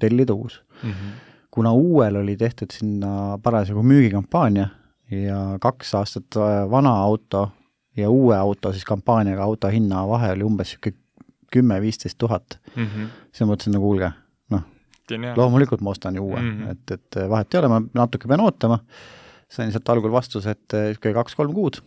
[0.00, 0.90] tellida uus mm.
[0.90, 1.16] -hmm.
[1.50, 4.68] kuna uuel oli tehtud sinna parasjagu müügikampaania
[5.10, 7.50] ja kaks aastat äh, vana auto
[7.96, 10.98] ja uue auto siis kampaaniaga auto hinna vahe oli umbes niisugune
[11.50, 13.08] kümme-viisteist tuhat, mhm.
[13.32, 14.12] siis ma mõtlesin, no kuulge,
[14.54, 14.62] noh,
[15.36, 16.70] loomulikult ma ostan ju uue mm, -hmm.
[16.70, 18.78] et, et vahet ei ole, ma natuke pean ootama,
[19.50, 21.80] sain sealt algul vastuse, et niisugune kaks-kolm kuud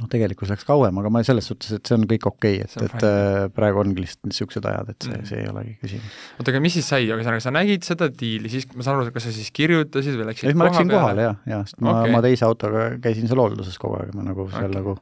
[0.00, 2.86] noh, tegelikkus läks kauem, aga ma selles suhtes, et see on kõik okei okay,, et,
[2.86, 3.06] et.
[3.08, 6.16] Äh, praegu ongi lihtsalt niisugused ajad, et see mm., see ei olegi küsimus.
[6.38, 9.28] oota, aga mis siis sai, ühesõnaga sa nägid seda diili, siis ma saan aru, kas
[9.28, 12.24] sa siis kirjutasid või läksid ei, ma läksin kohale jah, jah, sest ma okay., ma
[12.24, 14.80] teise autoga käisin seal hoolduses kogu aeg, ma nagu seal okay.
[14.80, 14.96] nagu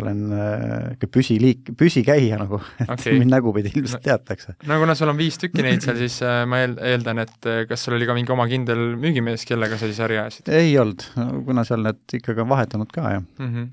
[0.00, 3.18] olen äh, püsiliik, püsikäija nagu, et okay.
[3.20, 4.54] mind nägupidi ilmselt teatakse.
[4.68, 7.62] no kuna sul on viis tükki neid seal, siis äh, ma eel-, eeldan, et äh,
[7.68, 10.48] kas sul oli ka mingi oma kindel müügimees, kellega sa siis äri ajasid?
[10.48, 11.04] ei olnud,
[11.48, 13.48] kuna seal need ikkagi on vahetunud ka, jah mm.
[13.48, 13.70] -hmm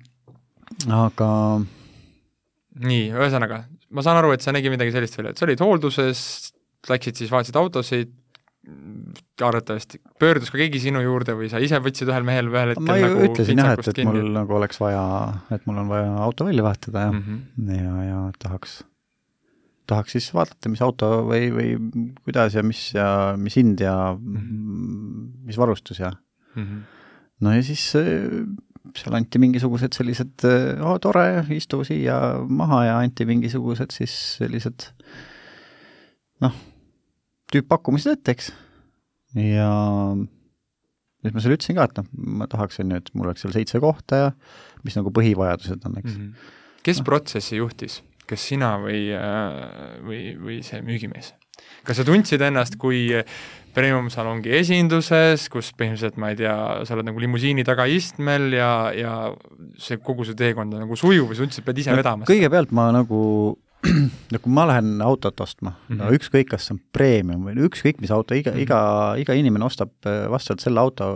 [0.88, 1.29] aga
[2.79, 3.63] nii, ühesõnaga,
[3.95, 6.21] ma saan aru, et sa nägi midagi sellist välja, et sa olid hoolduses,
[6.89, 8.13] läksid siis, vaatasid autosid,
[9.39, 12.97] arvatavasti pöördus ka keegi sinu juurde või sa ise võtsid ühel mehel ühel hetkel ma
[12.99, 14.19] nagu ütlesin jah, et, et kinni.
[14.19, 15.03] mul nagu oleks vaja,
[15.55, 17.79] et mul on vaja auto välja vahetada ja mm, -hmm.
[17.79, 18.75] ja, ja tahaks,
[19.89, 21.69] tahaks siis vaadata, mis auto või, või
[22.27, 25.29] kuidas ja mis ja mis hind ja mm -hmm.
[25.49, 26.12] mis varustus ja
[26.55, 26.84] mm -hmm.
[27.39, 27.88] no ja siis
[28.97, 30.45] seal anti mingisugused sellised,
[30.86, 31.25] oo tore,
[31.56, 34.89] istu siia maha ja anti mingisugused siis sellised
[36.43, 36.56] noh,
[37.54, 38.52] tüüppakkumised ette, eks.
[39.38, 39.69] ja
[41.19, 43.56] siis ma selle ütlesin ka, et noh, ma tahaks, on ju, et mul oleks seal
[43.56, 44.30] seitse kohta ja
[44.86, 46.21] mis nagu põhivajadused on, eks mm.
[46.21, 46.56] -hmm.
[46.88, 47.08] kes no.
[47.10, 47.99] protsessi juhtis,
[48.30, 51.34] kas sina või, äh, või, või see müügimees?
[51.88, 53.08] Kas sa tundsid ennast kui
[53.76, 56.56] premium-salongi esinduses, kus põhimõtteliselt ma ei tea,
[56.88, 59.15] sa oled nagu limusiini tagaistmel ja, ja
[59.82, 62.30] see kogu see teekond on nagu sujuv ja sa üldse pead ise no, vedama?
[62.30, 63.19] kõigepealt ma nagu
[64.34, 66.00] no kui ma lähen autot ostma mm, -hmm.
[66.02, 68.63] no ükskõik, kas see on premium või ükskõik mis auto, iga mm, -hmm.
[68.65, 68.80] iga,
[69.24, 71.08] iga inimene ostab äh, vastavalt selle auto,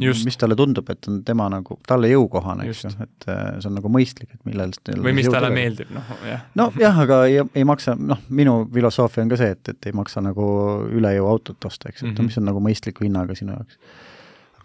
[0.00, 3.76] mis talle tundub, et on tema nagu, talle jõukohane, eks ju, et äh, see on
[3.80, 4.72] nagu mõistlik, et millal
[5.04, 6.48] või mis talle meeldib, noh, jah.
[6.54, 10.24] nojah, aga ei, ei maksa, noh, minu filosoofia on ka see, et, et ei maksa
[10.24, 10.48] nagu
[10.88, 13.52] üle jõu autot osta, eks ju mm -hmm., et mis on nagu mõistliku hinnaga sinu
[13.52, 13.78] jaoks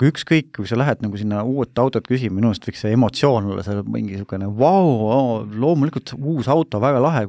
[0.02, 3.52] aga ükskõik, kui sa lähed nagu sinna uut autot küsima, minu arust võiks see emotsioon
[3.54, 7.28] olla seal mingi niisugune vau wow,, loomulikult uus auto, väga lahe,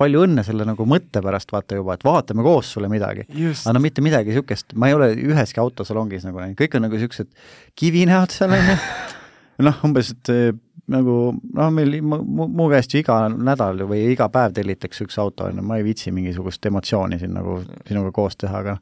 [0.00, 3.26] palju õnne selle nagu mõtte pärast, vaata juba, et vaatame koos sulle midagi.
[3.28, 6.96] aga no mitte midagi niisugust, ma ei ole üheski autosalongis nagu näinud, kõik on nagu
[6.96, 7.28] niisugused
[7.76, 8.78] kivinäod seal, on ju,
[9.68, 10.46] noh, umbes, et eh,
[10.90, 15.50] nagu noh, meil mu, mu käest ju iga nädal või iga päev tellitakse üks auto,
[15.50, 18.80] on ju, ma ei viitsi mingisugust emotsiooni siin nagu sinuga koos teha, aga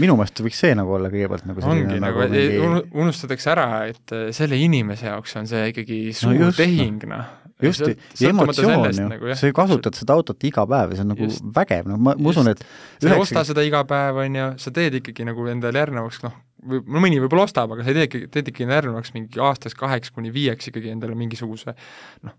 [0.00, 2.82] minu meelest võiks see nagu olla kõigepealt nagu ongi nagu, nagu mingi...
[3.02, 7.32] unustatakse ära, et äh, selle inimese jaoks on see ikkagi suur no just, tehing, noh.
[7.62, 7.82] just,
[8.22, 9.08] ja emotsioon ju.
[9.10, 11.44] nagu,, sa ju kasutad seda autot iga päev ja see on nagu just.
[11.58, 14.74] vägev, no ma, ma usun, et sa ei osta seda iga päev, on ju, sa
[14.78, 18.08] teed ikkagi nagu endale järgnevaks, noh, või no mõni võib-olla ostab, aga sa ei tee
[18.10, 21.74] ikkagi, teed ikkagi järgnevaks mingi aastaks kaheks kuni viieks ikkagi endale mingisuguse
[22.22, 22.38] noh,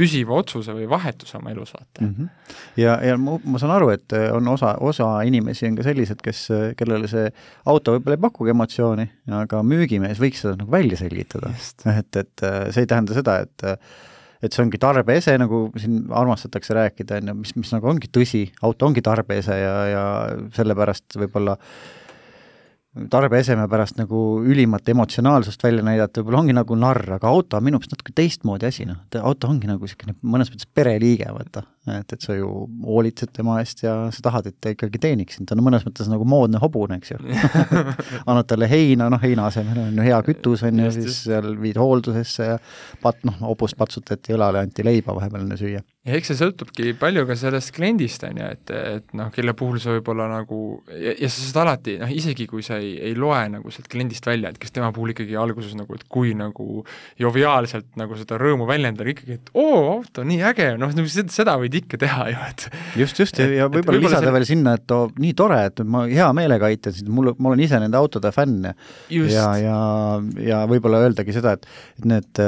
[0.00, 2.12] püsiva otsuse või vahetuse oma elus, vaata mm.
[2.16, 2.58] -hmm.
[2.80, 6.22] ja, ja ma, ma saan aru, et äh, on osa, osa inimesi on ka sellised,
[6.24, 7.26] kes, äh, kellele see
[7.70, 9.08] auto võib-olla ei pakugi emotsiooni,
[9.40, 11.52] aga müügimees võiks seda nagu välja selgitada.
[11.98, 13.68] et, et äh, see ei tähenda seda, et
[14.40, 18.46] et see ongi tarbeese, nagu siin armastatakse rääkida, on ju, mis, mis nagu ongi tõsi,
[18.64, 20.04] auto ongi tarbeese ja, ja
[20.56, 21.99] sellepärast võib-olla äh,
[23.10, 27.78] tarbeeseme pärast nagu ülimat emotsionaalsust välja näidata, võib-olla ongi nagu narr, aga auto on minu
[27.78, 31.62] meelest natuke teistmoodi asi, noh, auto ongi nagu niisugune mõnes mõttes pereliige, vaata.
[31.88, 32.48] Et, et sa ju
[32.84, 36.10] hoolitsed tema eest ja sa tahad, et ta ikkagi teeniks sind, ta on mõnes mõttes
[36.12, 37.20] nagu moodne hobune, eks ju.
[38.28, 41.80] Annad talle heina, noh heina asemel on ju hea kütus, on ju, siis seal viid
[41.80, 42.58] hooldusesse ja
[43.00, 45.80] pat-, noh, hobust patsutati õlale, anti leiba vahepeal enne süüa.
[46.08, 49.80] Ja eks see sõltubki palju ka sellest kliendist, on ju, et, et noh, kelle puhul
[49.82, 53.40] sa võib-olla nagu ja, ja sa saad alati, noh isegi kui sa ei, ei loe
[53.52, 56.84] nagu sealt kliendist välja, et kes tema puhul ikkagi alguses nagu, et kui nagu
[57.20, 60.92] joviaalselt nagu seda rõõmu väljendada, ikkagi, et oo, auto, nii äge, noh,
[61.30, 62.66] seda võid ikka teha ju, et
[63.02, 64.34] just, just, ja võib-olla võib lisada see...
[64.36, 67.64] veel sinna, et oo, nii tore, et ma hea meelega aitan sind, mul, ma olen
[67.64, 68.74] ise nende autode fänn ja
[69.10, 69.78] ja, ja,
[70.44, 71.68] ja võib-olla öeldagi seda, et
[72.00, 72.40] et need,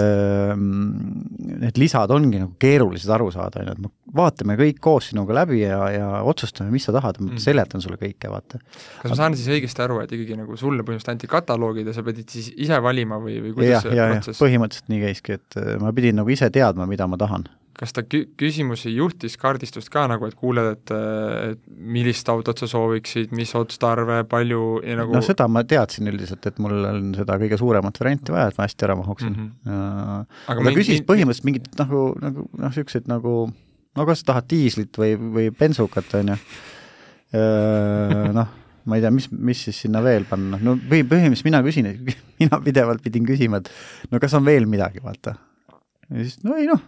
[1.63, 5.37] need lisad ongi nagu keerulised aru saada, on ju, et me vaatame kõik koos sinuga
[5.43, 7.43] läbi ja, ja otsustame, mis sa tahad, ma mm.
[7.43, 8.61] seletan sulle kõike, vaata.
[9.03, 12.05] kas ma saan siis õigesti aru, et ikkagi nagu sulle põhimõtteliselt anti kataloogid ja sa
[12.07, 14.43] pidid siis ise valima või, või kuidas ja, see ja, protsess?
[14.43, 17.49] põhimõtteliselt nii käiski, et äh, ma pidin nagu ise teadma, mida ma tahan
[17.79, 20.93] kas ta kü-, küsimusi juhtis kaardistust ka nagu, et kuuled, et,
[21.53, 26.45] et millist autot sa sooviksid, mis otstarve, palju ja nagu no seda ma teadsin üldiselt,
[26.49, 29.51] et mul on seda kõige suuremat varianti vaja, et ma hästi ära mahuksin mm.
[29.67, 30.25] -hmm.
[30.55, 31.09] aga ta küsis min...
[31.11, 33.37] põhimõtteliselt mingit nagu, nagu noh, niisuguseid nagu
[33.97, 36.41] no kas sa tahad diislit või, või bensukat, on ju,
[38.37, 41.93] noh, ma ei tea, mis, mis siis sinna veel panna, no või põhimõtteliselt mina küsin,
[42.43, 45.37] mina pidevalt pidin küsima, et no kas on veel midagi, vaata.
[46.11, 46.83] ja siis no ei noh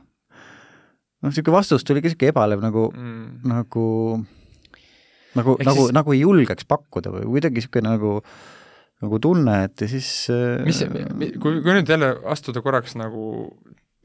[1.24, 3.86] noh, niisugune vastus tuli ka niisugune ebalev nagu mm., nagu
[5.34, 8.18] nagu, nagu siis..., nagu ei julgeks pakkuda või kuidagi niisugune nagu
[9.04, 10.08] nagu tunne, et ja siis
[10.64, 10.78] mis,
[11.42, 13.48] kui, kui nüüd jälle astuda korraks nagu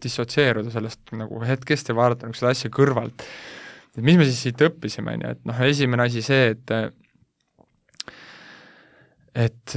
[0.03, 3.23] dissotseeruda sellest nagu hetkest ja vaadata nagu seda asja kõrvalt,
[3.95, 6.75] et mis me siis siit õppisime, on ju, et noh, esimene asi see, et
[9.39, 9.75] et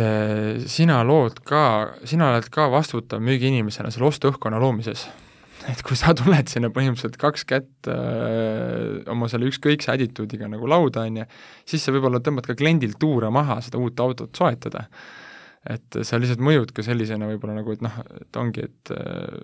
[0.73, 1.65] sina lood ka,
[2.09, 5.05] sina oled ka vastutav müügiinimesena selle ostuõhkkonna loomises
[5.71, 11.07] et kui sa tuled sinna põhimõtteliselt kaks kätt öö, oma selle ükskõikse attitude'iga nagu lauda,
[11.07, 11.27] on ju,
[11.69, 14.89] siis sa võib-olla tõmbad ka kliendilt tuure maha seda uut autot soetada.
[15.71, 19.43] et sa lihtsalt mõjud ka sellisena võib-olla nagu, et noh, et ongi, et öö,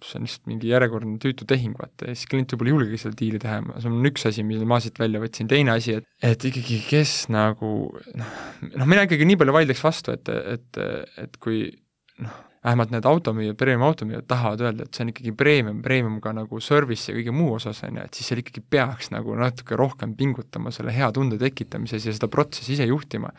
[0.00, 3.18] see on lihtsalt mingi järjekordne tüütu tehing, vaata, ja siis klient võib-olla ei julgegi seda
[3.18, 6.46] diili teha, see on üks asi, mille ma siit välja võtsin, teine asi, et et
[6.50, 7.72] ikkagi, kes nagu
[8.20, 8.36] noh,
[8.80, 10.80] noh mina ikkagi nii palju vaidleks vastu, et, et,
[11.20, 11.66] et kui
[12.24, 16.32] noh, vähemalt need automüüjad, premium automüüjad tahavad öelda, et see on ikkagi premium, premium ka
[16.36, 19.78] nagu service ja kõige muu osas, on ju, et siis seal ikkagi peaks nagu natuke
[19.80, 23.32] rohkem pingutama selle hea tunde tekitamises ja seda protsessi ise juhtima.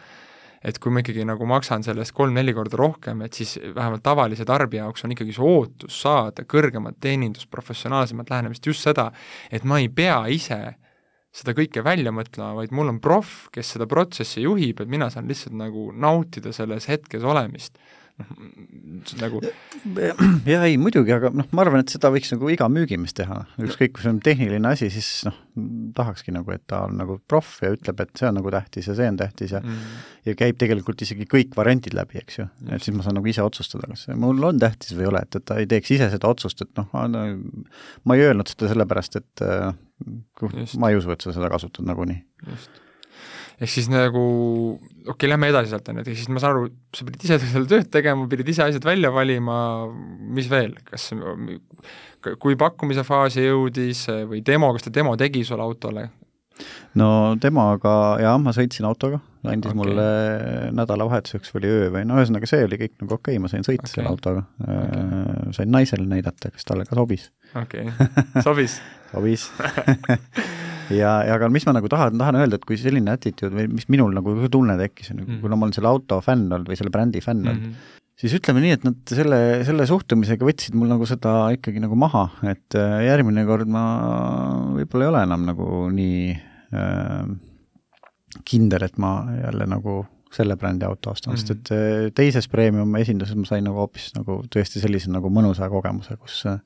[0.61, 4.84] et kui ma ikkagi nagu maksan sellest kolm-neli korda rohkem, et siis vähemalt tavalise tarbija
[4.84, 9.07] jaoks on ikkagi see ootus saada kõrgemat teenindust, professionaalsemat lähenemist, just seda,
[9.49, 10.59] et ma ei pea ise
[11.34, 15.26] seda kõike välja mõtlema, vaid mul on proff, kes seda protsessi juhib, et mina saan
[15.32, 17.82] lihtsalt nagu nautida selles hetkes olemist
[19.22, 23.41] nagu jaa, ei muidugi, aga noh, ma arvan, et seda võiks nagu iga müügimees teha,
[23.61, 25.38] ükskõik, kui see on tehniline asi, siis noh,
[25.97, 28.97] tahakski nagu, et ta on nagu proff ja ütleb, et see on nagu tähtis ja
[28.97, 29.95] see on tähtis ja mm.
[30.30, 33.45] ja käib tegelikult isegi kõik variandid läbi, eks ju, et siis ma saan nagu ise
[33.45, 36.11] otsustada, kas see mul on tähtis või ei ole, et, et ta ei teeks ise
[36.13, 39.72] seda otsust, et noh, ma ei öelnud seda sellepärast, et äh,
[40.78, 42.24] ma ei usu, et sa seda kasutad nagunii.
[42.47, 42.82] just
[43.62, 44.22] ehk siis nagu
[44.74, 47.38] okei okay,, lähme edasi sealt, on ju, ehk siis ma saan aru, sa pidid ise
[47.43, 49.57] seal tööd tegema, pidid ise asjad välja valima,
[50.38, 51.12] mis veel, kas,
[52.41, 56.09] kui pakkumise faasi jõudis või demo, kas ta demo tegi sulle autole?
[56.99, 57.07] no
[57.41, 59.80] demoga, jah, ma sõitsin autoga, andis okay.
[59.80, 60.07] mulle
[60.78, 63.66] nädalavahetuseks või oli öö või no ühesõnaga, see oli kõik nagu okei okay,, ma sain
[63.66, 63.93] sõita okay.
[63.95, 65.53] selle autoga okay..
[65.57, 67.30] sain naisele näidata, kas talle ka sobis.
[67.55, 68.78] okei okay., sobis
[69.14, 69.47] sobis
[70.96, 73.88] ja, ja aga mis ma nagu tahan, tahan öelda, et kui selline attitude või mis
[73.92, 76.94] minul nagu tunne tekkis, on ju, kuna ma olen selle auto fänn olnud või selle
[76.94, 78.16] brändi fänn olnud mm, -hmm.
[78.24, 82.28] siis ütleme nii, et nad selle, selle suhtumisega võtsid mul nagu seda ikkagi nagu maha,
[82.54, 83.86] et äh, järgmine kord ma
[84.78, 87.36] võib-olla ei ole enam nagu nii äh,
[88.48, 91.48] kindel, et ma jälle nagu selle brändi auto ostan mm, -hmm.
[91.48, 95.68] sest et äh, teises premium esinduses ma sain nagu hoopis nagu tõesti sellise nagu mõnusa
[95.70, 96.62] kogemuse, kus äh,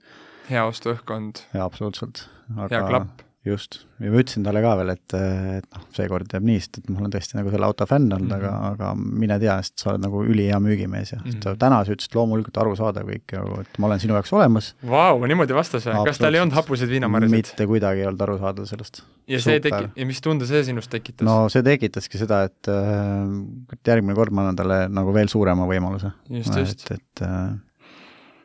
[0.49, 1.47] hea ostuõhkkond.
[1.53, 2.27] jaa, absoluutselt.
[2.69, 6.61] hea klapp just, ja ma ütlesin talle ka veel, et, et noh, seekord jääb nii,
[6.63, 8.73] sest et ma olen tõesti nagu selle auto fänn olnud mm, -hmm.
[8.73, 11.57] aga, aga mine tea, sest sa oled nagu ülihea müügimees ja mm -hmm.
[11.61, 14.71] täna sa ütlesid loomulikult arusaadav kõik nagu, et ma olen sinu jaoks olemas.
[14.89, 16.05] Vau, niimoodi vastas või?
[16.09, 17.35] kas tal ei olnud hapuseid viinamarjasid?
[17.35, 19.03] mitte kuidagi ei olnud aru saada sellest.
[19.27, 21.25] ja see teki-, ja mis tunde see sinust tekitas?
[21.25, 26.11] no see tekitaski seda, et, äh, järgmine kord ma annan talle nagu veel suurema võimaluse.
[26.29, 26.91] just, just.
[26.91, 27.53] et, et äh,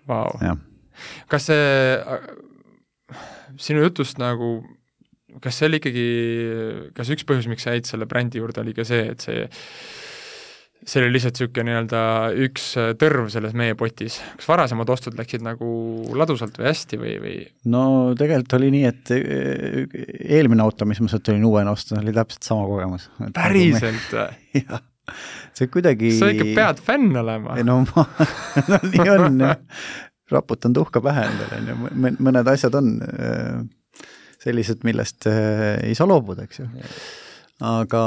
[0.09, 0.57] Vau.
[1.29, 1.97] kas see
[3.61, 4.61] sinu jutust nagu
[5.43, 6.07] kas see oli ikkagi,
[6.97, 9.47] kas üks põhjus, miks sa jäid selle brändi juurde, oli ka see, et see
[10.87, 12.03] see oli lihtsalt niisugune nii-öelda
[12.47, 12.67] üks
[13.01, 14.19] tõrv selles meie potis.
[14.39, 15.71] kas varasemad ostud läksid nagu
[16.17, 17.35] ladusalt või hästi või, või?
[17.73, 17.83] no
[18.19, 19.99] tegelikult oli nii, et äh,
[20.39, 23.11] eelmine auto, mis ma sealt olin uuena ostnud, oli täpselt sama kogemus.
[23.37, 24.31] päriselt või?
[24.63, 24.85] jah,
[25.59, 27.59] see kuidagi sa ikka pead fänn olema.
[27.61, 28.07] ei no ma
[28.71, 29.61] no nii on jah,
[30.33, 33.61] raputan tuhka pähe endale, on ju, mõned asjad on äh,
[34.41, 36.69] sellised, millest ei saa loobuda, eks ju.
[37.67, 38.03] aga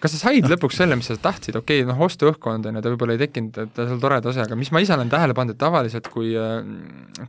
[0.00, 0.50] kas sa said no.
[0.54, 3.58] lõpuks selle, mis sa tahtsid, okei okay,, noh, ostuõhkkond on ju, ta võib-olla ei tekkinud,
[3.66, 6.32] et seal toreda asja, aga mis ma ise olen tähele pannud, et tavaliselt kui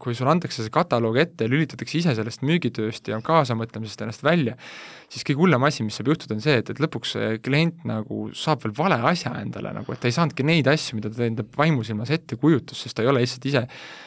[0.01, 4.55] kui sulle antakse see kataloog ette ja lülitatakse ise sellest müügitööst ja kaasamõtlemisest ennast välja,
[5.11, 8.29] siis kõige hullem asi, mis saab juhtuda, on see, et, et lõpuks see klient nagu
[8.37, 11.45] saab veel vale asja endale nagu, et ta ei saanudki neid asju, mida ta enda
[11.57, 13.65] vaimusilmas ette kujutas, sest ta ei ole lihtsalt ise,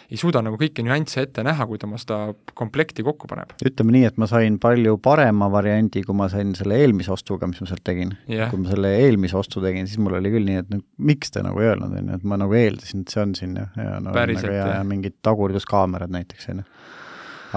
[0.09, 2.19] ei suuda nagu kõiki nüansse ette näha, kui ta oma seda
[2.57, 3.53] komplekti kokku paneb.
[3.69, 7.61] ütleme nii, et ma sain palju parema variandi, kui ma sain selle eelmise ostuga, mis
[7.61, 8.17] ma sealt tegin.
[8.31, 8.49] Yeah..
[8.53, 11.45] kui ma selle eelmise ostu tegin, siis mul oli küll nii, et no miks te
[11.45, 14.01] nagu ei öelnud, on ju, et ma nagu eeldasin, et see on siin ja, ja
[14.01, 16.71] no Päriselt, nagu, ja, ja mingid tagurduskaamerad näiteks, on ju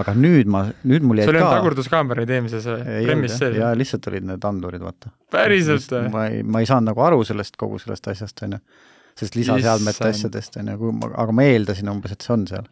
[0.02, 3.56] aga nüüd ma, nüüd mul jäid ka sul ei olnud tagurduskaameraid eelmises Premis sees?
[3.60, 5.12] jaa, lihtsalt olid need andurid, vaata.
[5.34, 6.12] päriselt või?
[6.14, 8.62] ma ei, ma ei saanud nagu aru sellest, kogu sellest asjast, on ju.
[9.18, 12.70] sellest lisaseadmete asjadest, on ju, aga ma eeldasin umbes, et see on seal.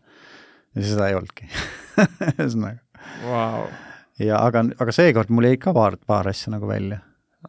[0.76, 1.50] ja seda ei olnudki
[2.36, 2.80] ühesõnaga
[3.26, 3.66] wow..
[4.22, 7.02] ja aga, aga seekord mul jäid ka paar, paar asja nagu välja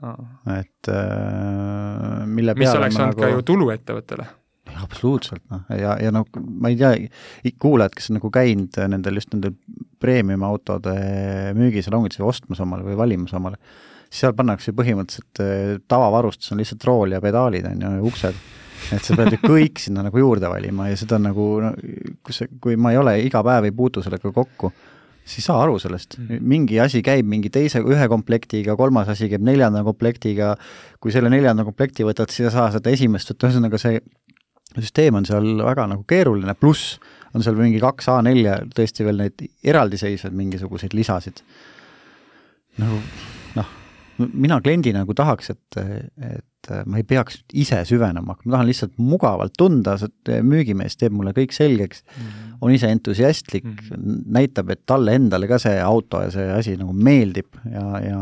[0.03, 0.19] oh..
[0.57, 3.25] et äh, mille mis oleks olnud nagu...
[3.25, 4.29] ka ju tulu ettevõttele
[4.75, 6.27] absoluutselt, noh, ja, ja noh,
[6.61, 9.55] ma ei tea, kuulajad, kes on nagu käinud nendel, just nendel
[10.03, 10.95] premium-autode
[11.57, 13.61] müügisalongides või ostmas omale või valimas omale,
[14.13, 18.43] seal pannakse põhimõtteliselt eh, tavavarustus on lihtsalt rool ja pedaalid, on ju, uksed.
[18.93, 21.73] et sa pead ju kõik sinna nagu juurde valima ja seda nagu no,,
[22.27, 24.71] kus, kui ma ei ole iga päev, ei puutu sellega kokku,
[25.25, 29.31] siis ei saa aru sellest mm., mingi asi käib mingi teise, ühe komplektiga, kolmas asi
[29.33, 30.55] käib neljanda komplektiga,
[31.01, 33.99] kui selle neljanda komplekti võtad, siis ei saa seda esimest võtta, ühesõnaga see
[34.85, 36.97] süsteem on seal väga nagu keeruline, pluss
[37.35, 41.43] on seal mingi kaks A4-ja tõesti veel neid eraldiseisvaid mingisuguseid lisasid.
[42.81, 43.01] nagu
[43.57, 43.73] noh,
[44.19, 49.55] mina kliendina nagu tahaks, et, et ma ei peaks ise süvenema, ma tahan lihtsalt mugavalt
[49.59, 52.59] tunda, see müügimees teeb mulle kõik selgeks mm, -hmm.
[52.61, 54.19] on ise entusiastlik mm, -hmm.
[54.39, 58.21] näitab, et talle endale ka see auto ja see asi nagu meeldib ja, ja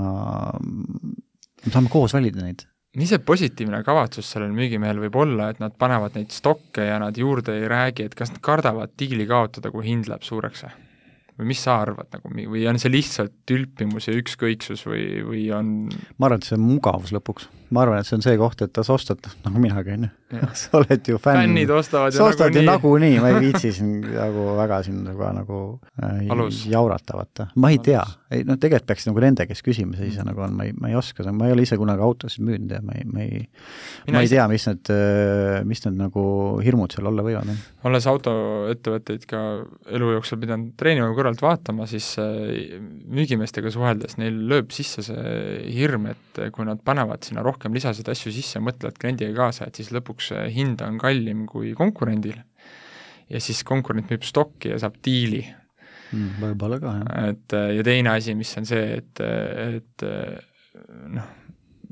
[1.65, 2.67] me saame koos valida neid
[2.99, 7.19] mis see positiivne kavatsus sellel müügimehel võib olla, et nad panevad neid stokke ja nad
[7.19, 10.81] juurde ei räägi, et kas nad kardavad diili kaotada, kui hind läheb suureks või?
[11.35, 15.73] või mis sa arvad nagu, või on see lihtsalt tülpimus ja ükskõiksus või, või on
[15.91, 17.49] ma arvan, et see on mugavus lõpuks.
[17.73, 20.11] Ma arvan, et see on see koht, et sa ostad, nagu minagi, on ju.
[20.59, 21.39] sa oled ju fänn.
[21.45, 25.61] fännid ostavad sa ostad ju nagunii, ma ei viitsi siin nagu väga siin nagu, nagu
[26.03, 26.25] äh,
[26.71, 27.47] jaurata, vaata.
[27.55, 27.87] ma ei Alus.
[27.87, 28.05] tea,
[28.35, 30.31] ei noh, tegelikult peaks nagu nende käest küsima, see ise mm.
[30.33, 32.81] nagu on, ma ei, ma ei oska, ma ei ole ise kunagi autosid müünud ja
[32.85, 33.45] ma ei, ma ei
[34.13, 36.25] ma ei tea, mis need, äh, mis need nagu
[36.65, 37.53] hirmud seal olla võivad.
[37.87, 39.43] olles autoettevõtteid ka
[39.95, 42.81] elu jooksul pidanud treenima kõrvalt vaatama, siis äh,
[43.15, 45.39] müügimeestega suheldes neil lööb sisse see
[45.75, 49.81] hirm, et kui nad panevad sinna rohkem lisasid asju sisse ja mõtlevad kliendiga kaasa, et
[49.81, 52.41] siis lõpuks hind on kallim kui konkurendil.
[53.31, 55.43] ja siis konkurent müüb stokki ja saab diili
[56.13, 56.35] mm,.
[56.43, 57.31] võib-olla ka, jah.
[57.31, 59.23] et ja teine asi, mis on see, et,
[59.79, 60.05] et
[61.15, 61.31] noh,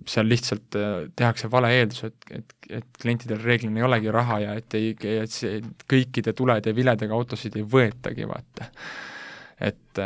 [0.08, 0.76] seal lihtsalt
[1.16, 4.92] tehakse vale eeldus, et, et, et klientidel reeglina ei olegi raha ja et ei,
[5.22, 8.68] et see, kõikide tulede ja viledega autosid ei võetagi, vaata
[9.62, 10.02] et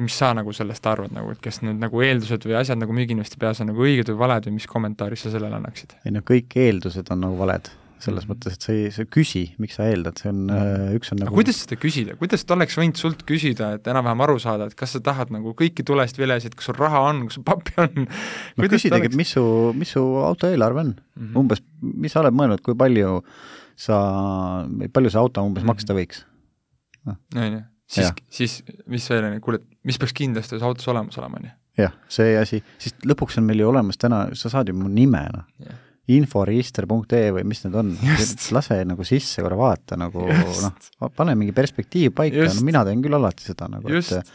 [0.00, 3.40] mis sa nagu sellest arvad nagu, et kas need nagu eeldused või asjad nagu müügiinimeste
[3.40, 5.96] peas on nagu õiged või valed või mis kommentaari sa sellele annaksid?
[6.04, 7.70] ei no kõik eeldused on nagu valed,
[8.00, 8.32] selles mm -hmm.
[8.32, 10.98] mõttes, et sa ei, sa küsi, miks sa eeldad, see on mm, -hmm.
[10.98, 14.24] üks on nagu aga kuidas seda küsida, kuidas ta oleks võinud sult küsida, et enam-vähem
[14.26, 17.38] aru saada, et kas sa tahad nagu kõiki tulest vilesid, kas sul raha on, kas
[17.38, 18.06] sul pappi on?
[18.56, 19.44] no küsidagi, et mis su,
[19.76, 21.36] mis su auto eelarve on mm, -hmm.
[21.44, 23.20] umbes, mis sa oled mõelnud, kui palju
[23.76, 24.00] sa,
[24.92, 25.74] palju see auto umbes mm -hmm.
[25.74, 26.24] maksta võiks?
[27.34, 28.56] ju siis, siis
[28.90, 31.54] mis veel on, kuule, mis peaks kindlasti ühes autos olemas olema, on ju.
[31.84, 35.24] jah, see asi, siis lõpuks on meil ju olemas täna, sa saad ju mu nime,
[35.36, 35.78] noh.
[36.10, 37.92] Inforegister.ee või mis need on,
[38.56, 43.14] lase nagu sisse korra vaata nagu noh, pane mingi perspektiiv paika, no mina teen küll
[43.18, 44.32] alati seda nagu, et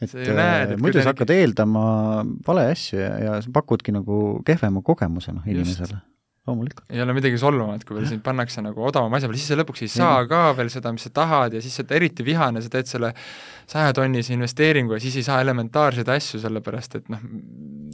[0.00, 1.82] et näed, et muidu sa hakkad eeldama
[2.46, 6.00] vale asju ja, ja sa pakudki nagu kehvema kogemuse noh inimesele
[6.48, 6.86] loomulikult.
[6.90, 9.84] ei ole midagi solvamat, kui veel sind pannakse nagu odavama asja peale, siis sa lõpuks
[9.84, 12.72] ei saa ka veel seda, mis sa tahad ja siis sa oled eriti vihane, sa
[12.72, 13.12] teed selle
[13.70, 17.28] sajatonnise investeeringu ja siis ei saa elementaarseid asju, sellepärast et noh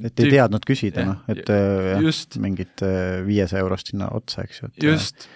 [0.05, 0.35] et ei tüüp...
[0.35, 2.39] teadnud küsida, noh, et äh, jah, just.
[2.43, 5.29] mingit äh, viiesaja eurost sinna otsa, eks ju, et äh, just.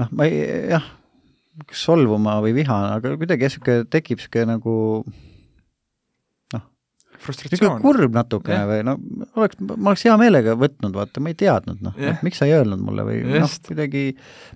[0.00, 0.86] noh, ma ei, jah,
[1.74, 4.76] solvuma või vihane, aga kuidagi niisugune tekib niisugune nagu
[7.24, 7.80] frustratsioon.
[7.82, 8.68] kurb natukene yeah.
[8.68, 8.94] või no
[9.40, 12.54] oleks, ma oleks hea meelega võtnud, vaata, ma ei teadnud, noh yeah., miks sa ei
[12.56, 14.04] öelnud mulle või noh, kuidagi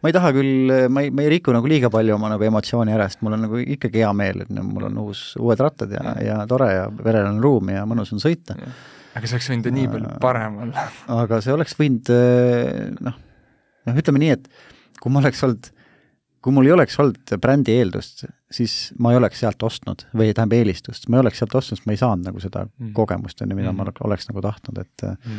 [0.03, 2.95] ma ei taha küll, ma ei, ma ei riku nagu liiga palju oma nagu emotsiooni
[2.95, 5.95] ära, sest mul on nagu ikkagi hea meel, et no, mul on uus, uued rattad
[5.97, 8.77] ja yeah., ja tore ja perel on ruumi ja mõnus on sõita yeah..
[9.19, 10.87] aga see oleks võinud ju nii palju parem olla.
[11.23, 12.15] aga see oleks võinud
[13.09, 13.19] noh,
[13.89, 14.49] noh ütleme nii, et
[15.03, 15.73] kui ma oleks olnud
[16.45, 20.57] kui mul ei oleks olnud brändi eeldust, siis ma ei oleks sealt ostnud või tähendab
[20.59, 22.95] eelistust, ma ei oleks sealt ostnud, sest ma ei saanud nagu seda mm.
[22.97, 23.85] kogemust, on ju, mida mm.
[23.85, 25.39] ma oleks nagu tahtnud, et mm.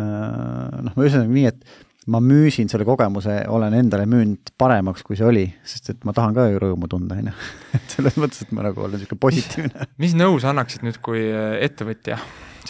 [0.00, 5.28] äh, noh, ühesõnaga nii, et ma müüsin selle kogemuse, olen endale müünud paremaks, kui see
[5.28, 7.34] oli, sest et ma tahan ka ju rõõmu tunda, on ju.
[7.76, 9.90] et selles mõttes, et ma nagu olen niisugune positiivne.
[10.00, 11.26] mis nõu sa annaksid nüüd kui
[11.60, 12.18] ettevõtja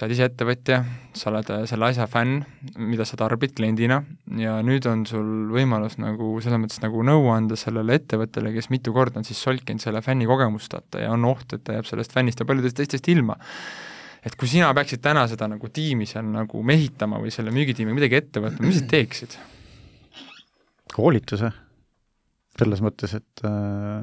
[0.01, 0.77] sa oled ise ettevõtja,
[1.13, 2.39] sa oled äh, selle asja fänn,
[2.81, 3.99] mida sa tarbid kliendina,
[4.41, 8.95] ja nüüd on sul võimalus nagu selles mõttes nagu nõu anda sellele ettevõttele, kes mitu
[8.97, 12.17] korda on siis solkinud selle fänni kogemust, vaata, ja on oht, et ta jääb sellest
[12.17, 13.37] fännist ja paljudest teistest ilma.
[14.25, 18.19] et kui sina peaksid täna seda nagu tiimi seal nagu mehitama või selle müügitiimi midagi
[18.23, 19.37] ette võtma, mis sa teeksid?
[20.97, 21.53] koolituse,
[22.57, 24.01] selles mõttes, et äh,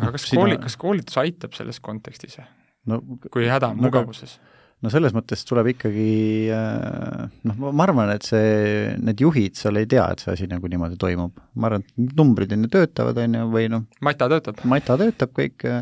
[0.00, 0.40] aga kas sina...
[0.40, 2.40] kooli, kas koolitus aitab selles kontekstis?
[2.88, 4.38] no kui häda on no, mugavuses?
[4.40, 4.53] no
[4.92, 6.08] selles mõttes tuleb ikkagi
[6.52, 10.68] äh, noh, ma arvan, et see, need juhid seal ei tea, et see asi nagu
[10.70, 11.38] niimoodi toimub.
[11.60, 14.60] ma arvan, et numbrid on ju töötavad, on ju, või noh Mata töötab.
[14.68, 15.80] Mata töötab kõik, äh,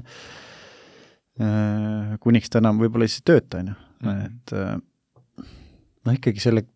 [2.23, 4.29] kuniks ta enam võib-olla siis ei tööta, on ju, mhm.
[4.29, 5.49] et äh,
[6.07, 6.67] noh, ikkagi selle,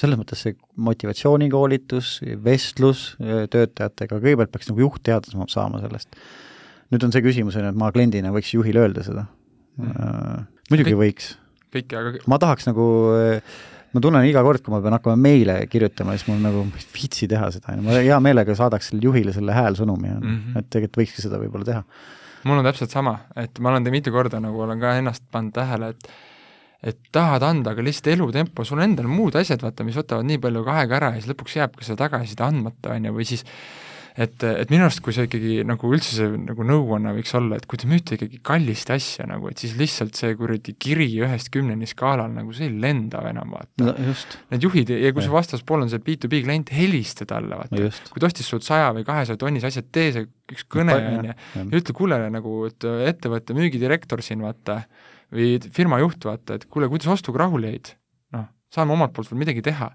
[0.00, 0.58] selles mõttes see
[0.88, 6.10] motivatsioonikoolitus, vestlus töötajatega, kõigepealt peaks nagu juht teada saama sellest.
[6.90, 9.26] nüüd on see küsimus, on ju, et ma kliendina võiks juhile öelda seda
[9.78, 10.46] mm..
[10.70, 11.34] muidugi kõik, võiks
[11.76, 12.86] kõike, aga ma tahaks nagu
[13.96, 17.48] ma tunnen iga kord, kui ma pean hakkama meile kirjutama, siis mul nagu, viitsi teha
[17.54, 20.60] seda, ma hea meelega saadaks sellele juhile selle häälsõnumi mm -hmm.
[20.60, 21.82] et tegelikult võikski seda võib-olla teha.
[22.44, 25.94] mul on täpselt sama, et ma olen mitu korda nagu olen ka ennast pannud tähele,
[25.94, 26.10] et
[26.86, 30.38] et tahad anda, aga lihtsalt elutempo, sul on endal muud asjad, vaata, mis võtavad nii
[30.38, 33.46] palju aega ära ja siis lõpuks jääbki seda tagasiside andmata, on ju, või siis
[34.16, 37.66] et, et minu arust, kui see ikkagi nagu üldse see nagu nõuanne võiks olla, et
[37.68, 41.88] kui te müüte ikkagi kallist asja nagu, et siis lihtsalt see kuradi kiri ühest kümneni
[41.90, 44.14] skaalal nagu see ei lenda enam, vaata no,.
[44.52, 47.92] Need juhid ja kui su vastaspool on see B2B klient, helista talle, vaata no,.
[48.12, 51.36] kui ta ostis sult saja või kahesaja tonnise asja, tee see üks kõne, on ju,
[51.60, 54.80] ja ütle, kuule, nagu, et ettevõtte müügidirektor siin, vaata,
[55.34, 57.96] või firma juht, vaata, et kuule, kuidas ostuga rahule jäid?
[58.32, 59.92] noh, saame omalt poolt veel midagi teha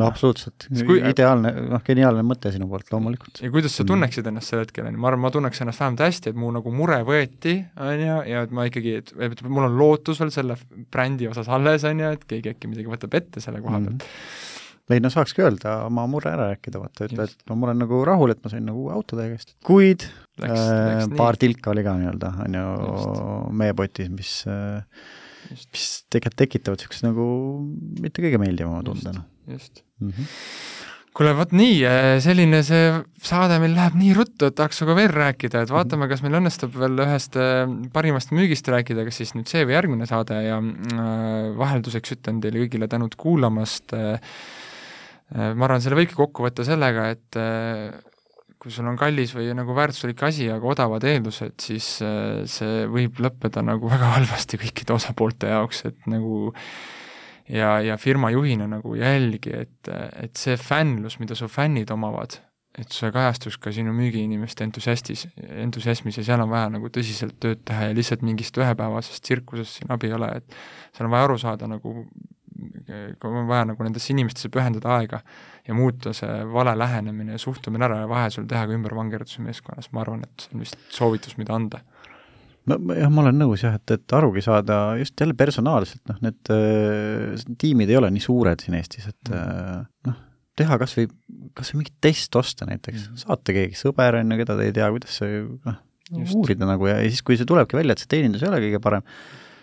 [0.00, 3.40] no absoluutselt, ideaalne, noh, geniaalne mõte sinu poolt loomulikult.
[3.44, 3.90] ja kuidas sa mm.
[3.92, 6.52] tunneksid ennast sel hetkel, on ju, ma arvan, ma tunneks ennast vähemalt hästi, et mu
[6.54, 10.58] nagu mure võeti, on ju, ja et ma ikkagi, et, mul on lootus veel selle
[10.92, 14.94] brändi osas alles, on ju, et keegi äkki midagi võtab ette selle koha pealt mm.
[14.96, 18.02] ei no saakski öelda oma mure ära rääkida, vaata, ütle, et no ma olen nagu
[18.08, 19.56] rahul, et ma sain nagu auto teie käest.
[19.66, 20.06] kuid
[20.40, 21.46] läks, äh, läks paar nii.
[21.46, 22.68] tilka oli ka nii-öelda, on ju,
[23.62, 24.80] meepotis, mis äh,
[25.50, 27.26] mis tegelikult tekitavad niisuguse nagu
[28.02, 30.10] mitte kõige meeldivama tunde, noh just mm.
[30.10, 30.26] -hmm.
[31.16, 32.90] kuule, vot nii, eh, selline see
[33.26, 36.76] saade meil läheb nii ruttu, et tahaks sinuga veel rääkida, et vaatame, kas meil õnnestub
[36.82, 41.50] veel ühest eh, parimast müügist rääkida, kas siis nüüd see või järgmine saade ja äh,
[41.58, 44.20] vahelduseks ütlen teile kõigile tänud kuulamast äh,,
[45.30, 47.90] ma arvan, selle võibki kokku võtta sellega, et äh,
[48.60, 51.86] kui sul on kallis või nagu väärtuslik asi, aga odavad eeldused, siis
[52.52, 56.66] see võib lõppeda nagu väga halvasti kõikide osapoolte jaoks, et nagu äh,
[57.50, 59.90] ja, ja firma juhina nagu jälgi, et,
[60.22, 62.38] et see fännlus, mida su fännid omavad,
[62.78, 65.26] et see kajastus ka sinu müügiinimeste entusiastis,
[65.64, 69.90] entusiasmis ja seal on vaja nagu tõsiselt tööd teha ja lihtsalt mingist ühepäevasest tsirkusest siin
[69.94, 70.60] abi ei ole, et
[70.94, 71.94] seal on vaja aru saada nagu,
[73.26, 75.22] on vaja nagu nendesse inimestesse pühendada aega
[75.66, 79.90] ja muuta see vale lähenemine ja suhtumine ära ja vahe sul teha ka ümbervangerduse meeskonnas,
[79.92, 81.82] ma arvan, et see on vist soovitus, mida anda
[82.68, 86.52] no jah, ma olen nõus jah, et, et arugi saada just jälle personaalselt, noh, need
[86.54, 89.86] äh, tiimid ei ole nii suured siin Eestis, et mm.
[90.10, 90.18] noh,
[90.60, 91.08] teha kas või,
[91.56, 94.76] kas või mingit test osta näiteks mm., saata keegi sõber, on ju, keda te ei
[94.76, 95.78] tea, kuidas see noh,
[96.34, 98.82] uurida nagu ja, ja siis, kui see tulebki välja, et see teenindus ei ole kõige
[98.82, 99.06] parem,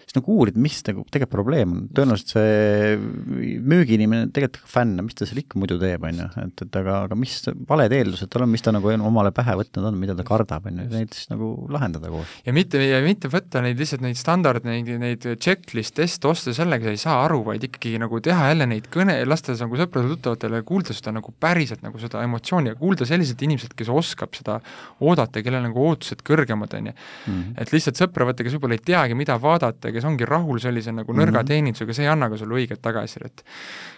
[0.08, 5.28] siis nagu uurida, mis nagu tegelikult probleem on, tõenäoliselt see müügiinimene tegelikult fänn, mis ta
[5.28, 7.34] seal ikka muidu teeb, on ju, et, et aga, aga mis
[7.68, 10.80] valed eeldused tal on, mis ta nagu omale pähe võtnud on, mida ta kardab, on
[10.80, 12.38] ju, neid siis nagu lahendada koos.
[12.48, 16.88] ja mitte, ja mitte võtta neid lihtsalt neid standard, neid, neid checklist teste osta, sellega
[16.88, 20.96] sa ei saa aru, vaid ikkagi nagu teha jälle neid kõne, lasta nagu sõpradele-tuttavatele kuulda
[20.96, 24.62] seda nagu päriselt nagu seda emotsiooni ja kuulda selliselt inimeselt, kes oskab seda
[25.04, 26.96] oodata kellel nagu ootused kõrgemad, on ju.
[27.28, 27.54] Mhm.
[27.60, 31.12] et lihtsalt sõpra võtta, kes võib-olla ei teagi, mida vaadata, kes ongi rahul sellise nagu
[31.14, 31.52] nõrga mm -hmm.
[31.52, 33.44] teenindusega, see ei anna ka sulle õiget tagasisidet.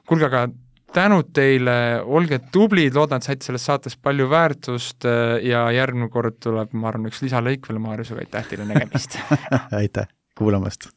[0.07, 0.47] kuulge, aga
[0.93, 6.39] tänud teile, olge tublid, loodan, et saite sellest saatest palju väärtust äh, ja järgmine kord
[6.41, 9.19] tuleb, ma arvan, üks lisalõik veel Maarjusega, aitäh teile, nägemist
[9.83, 10.89] aitäh kuulamast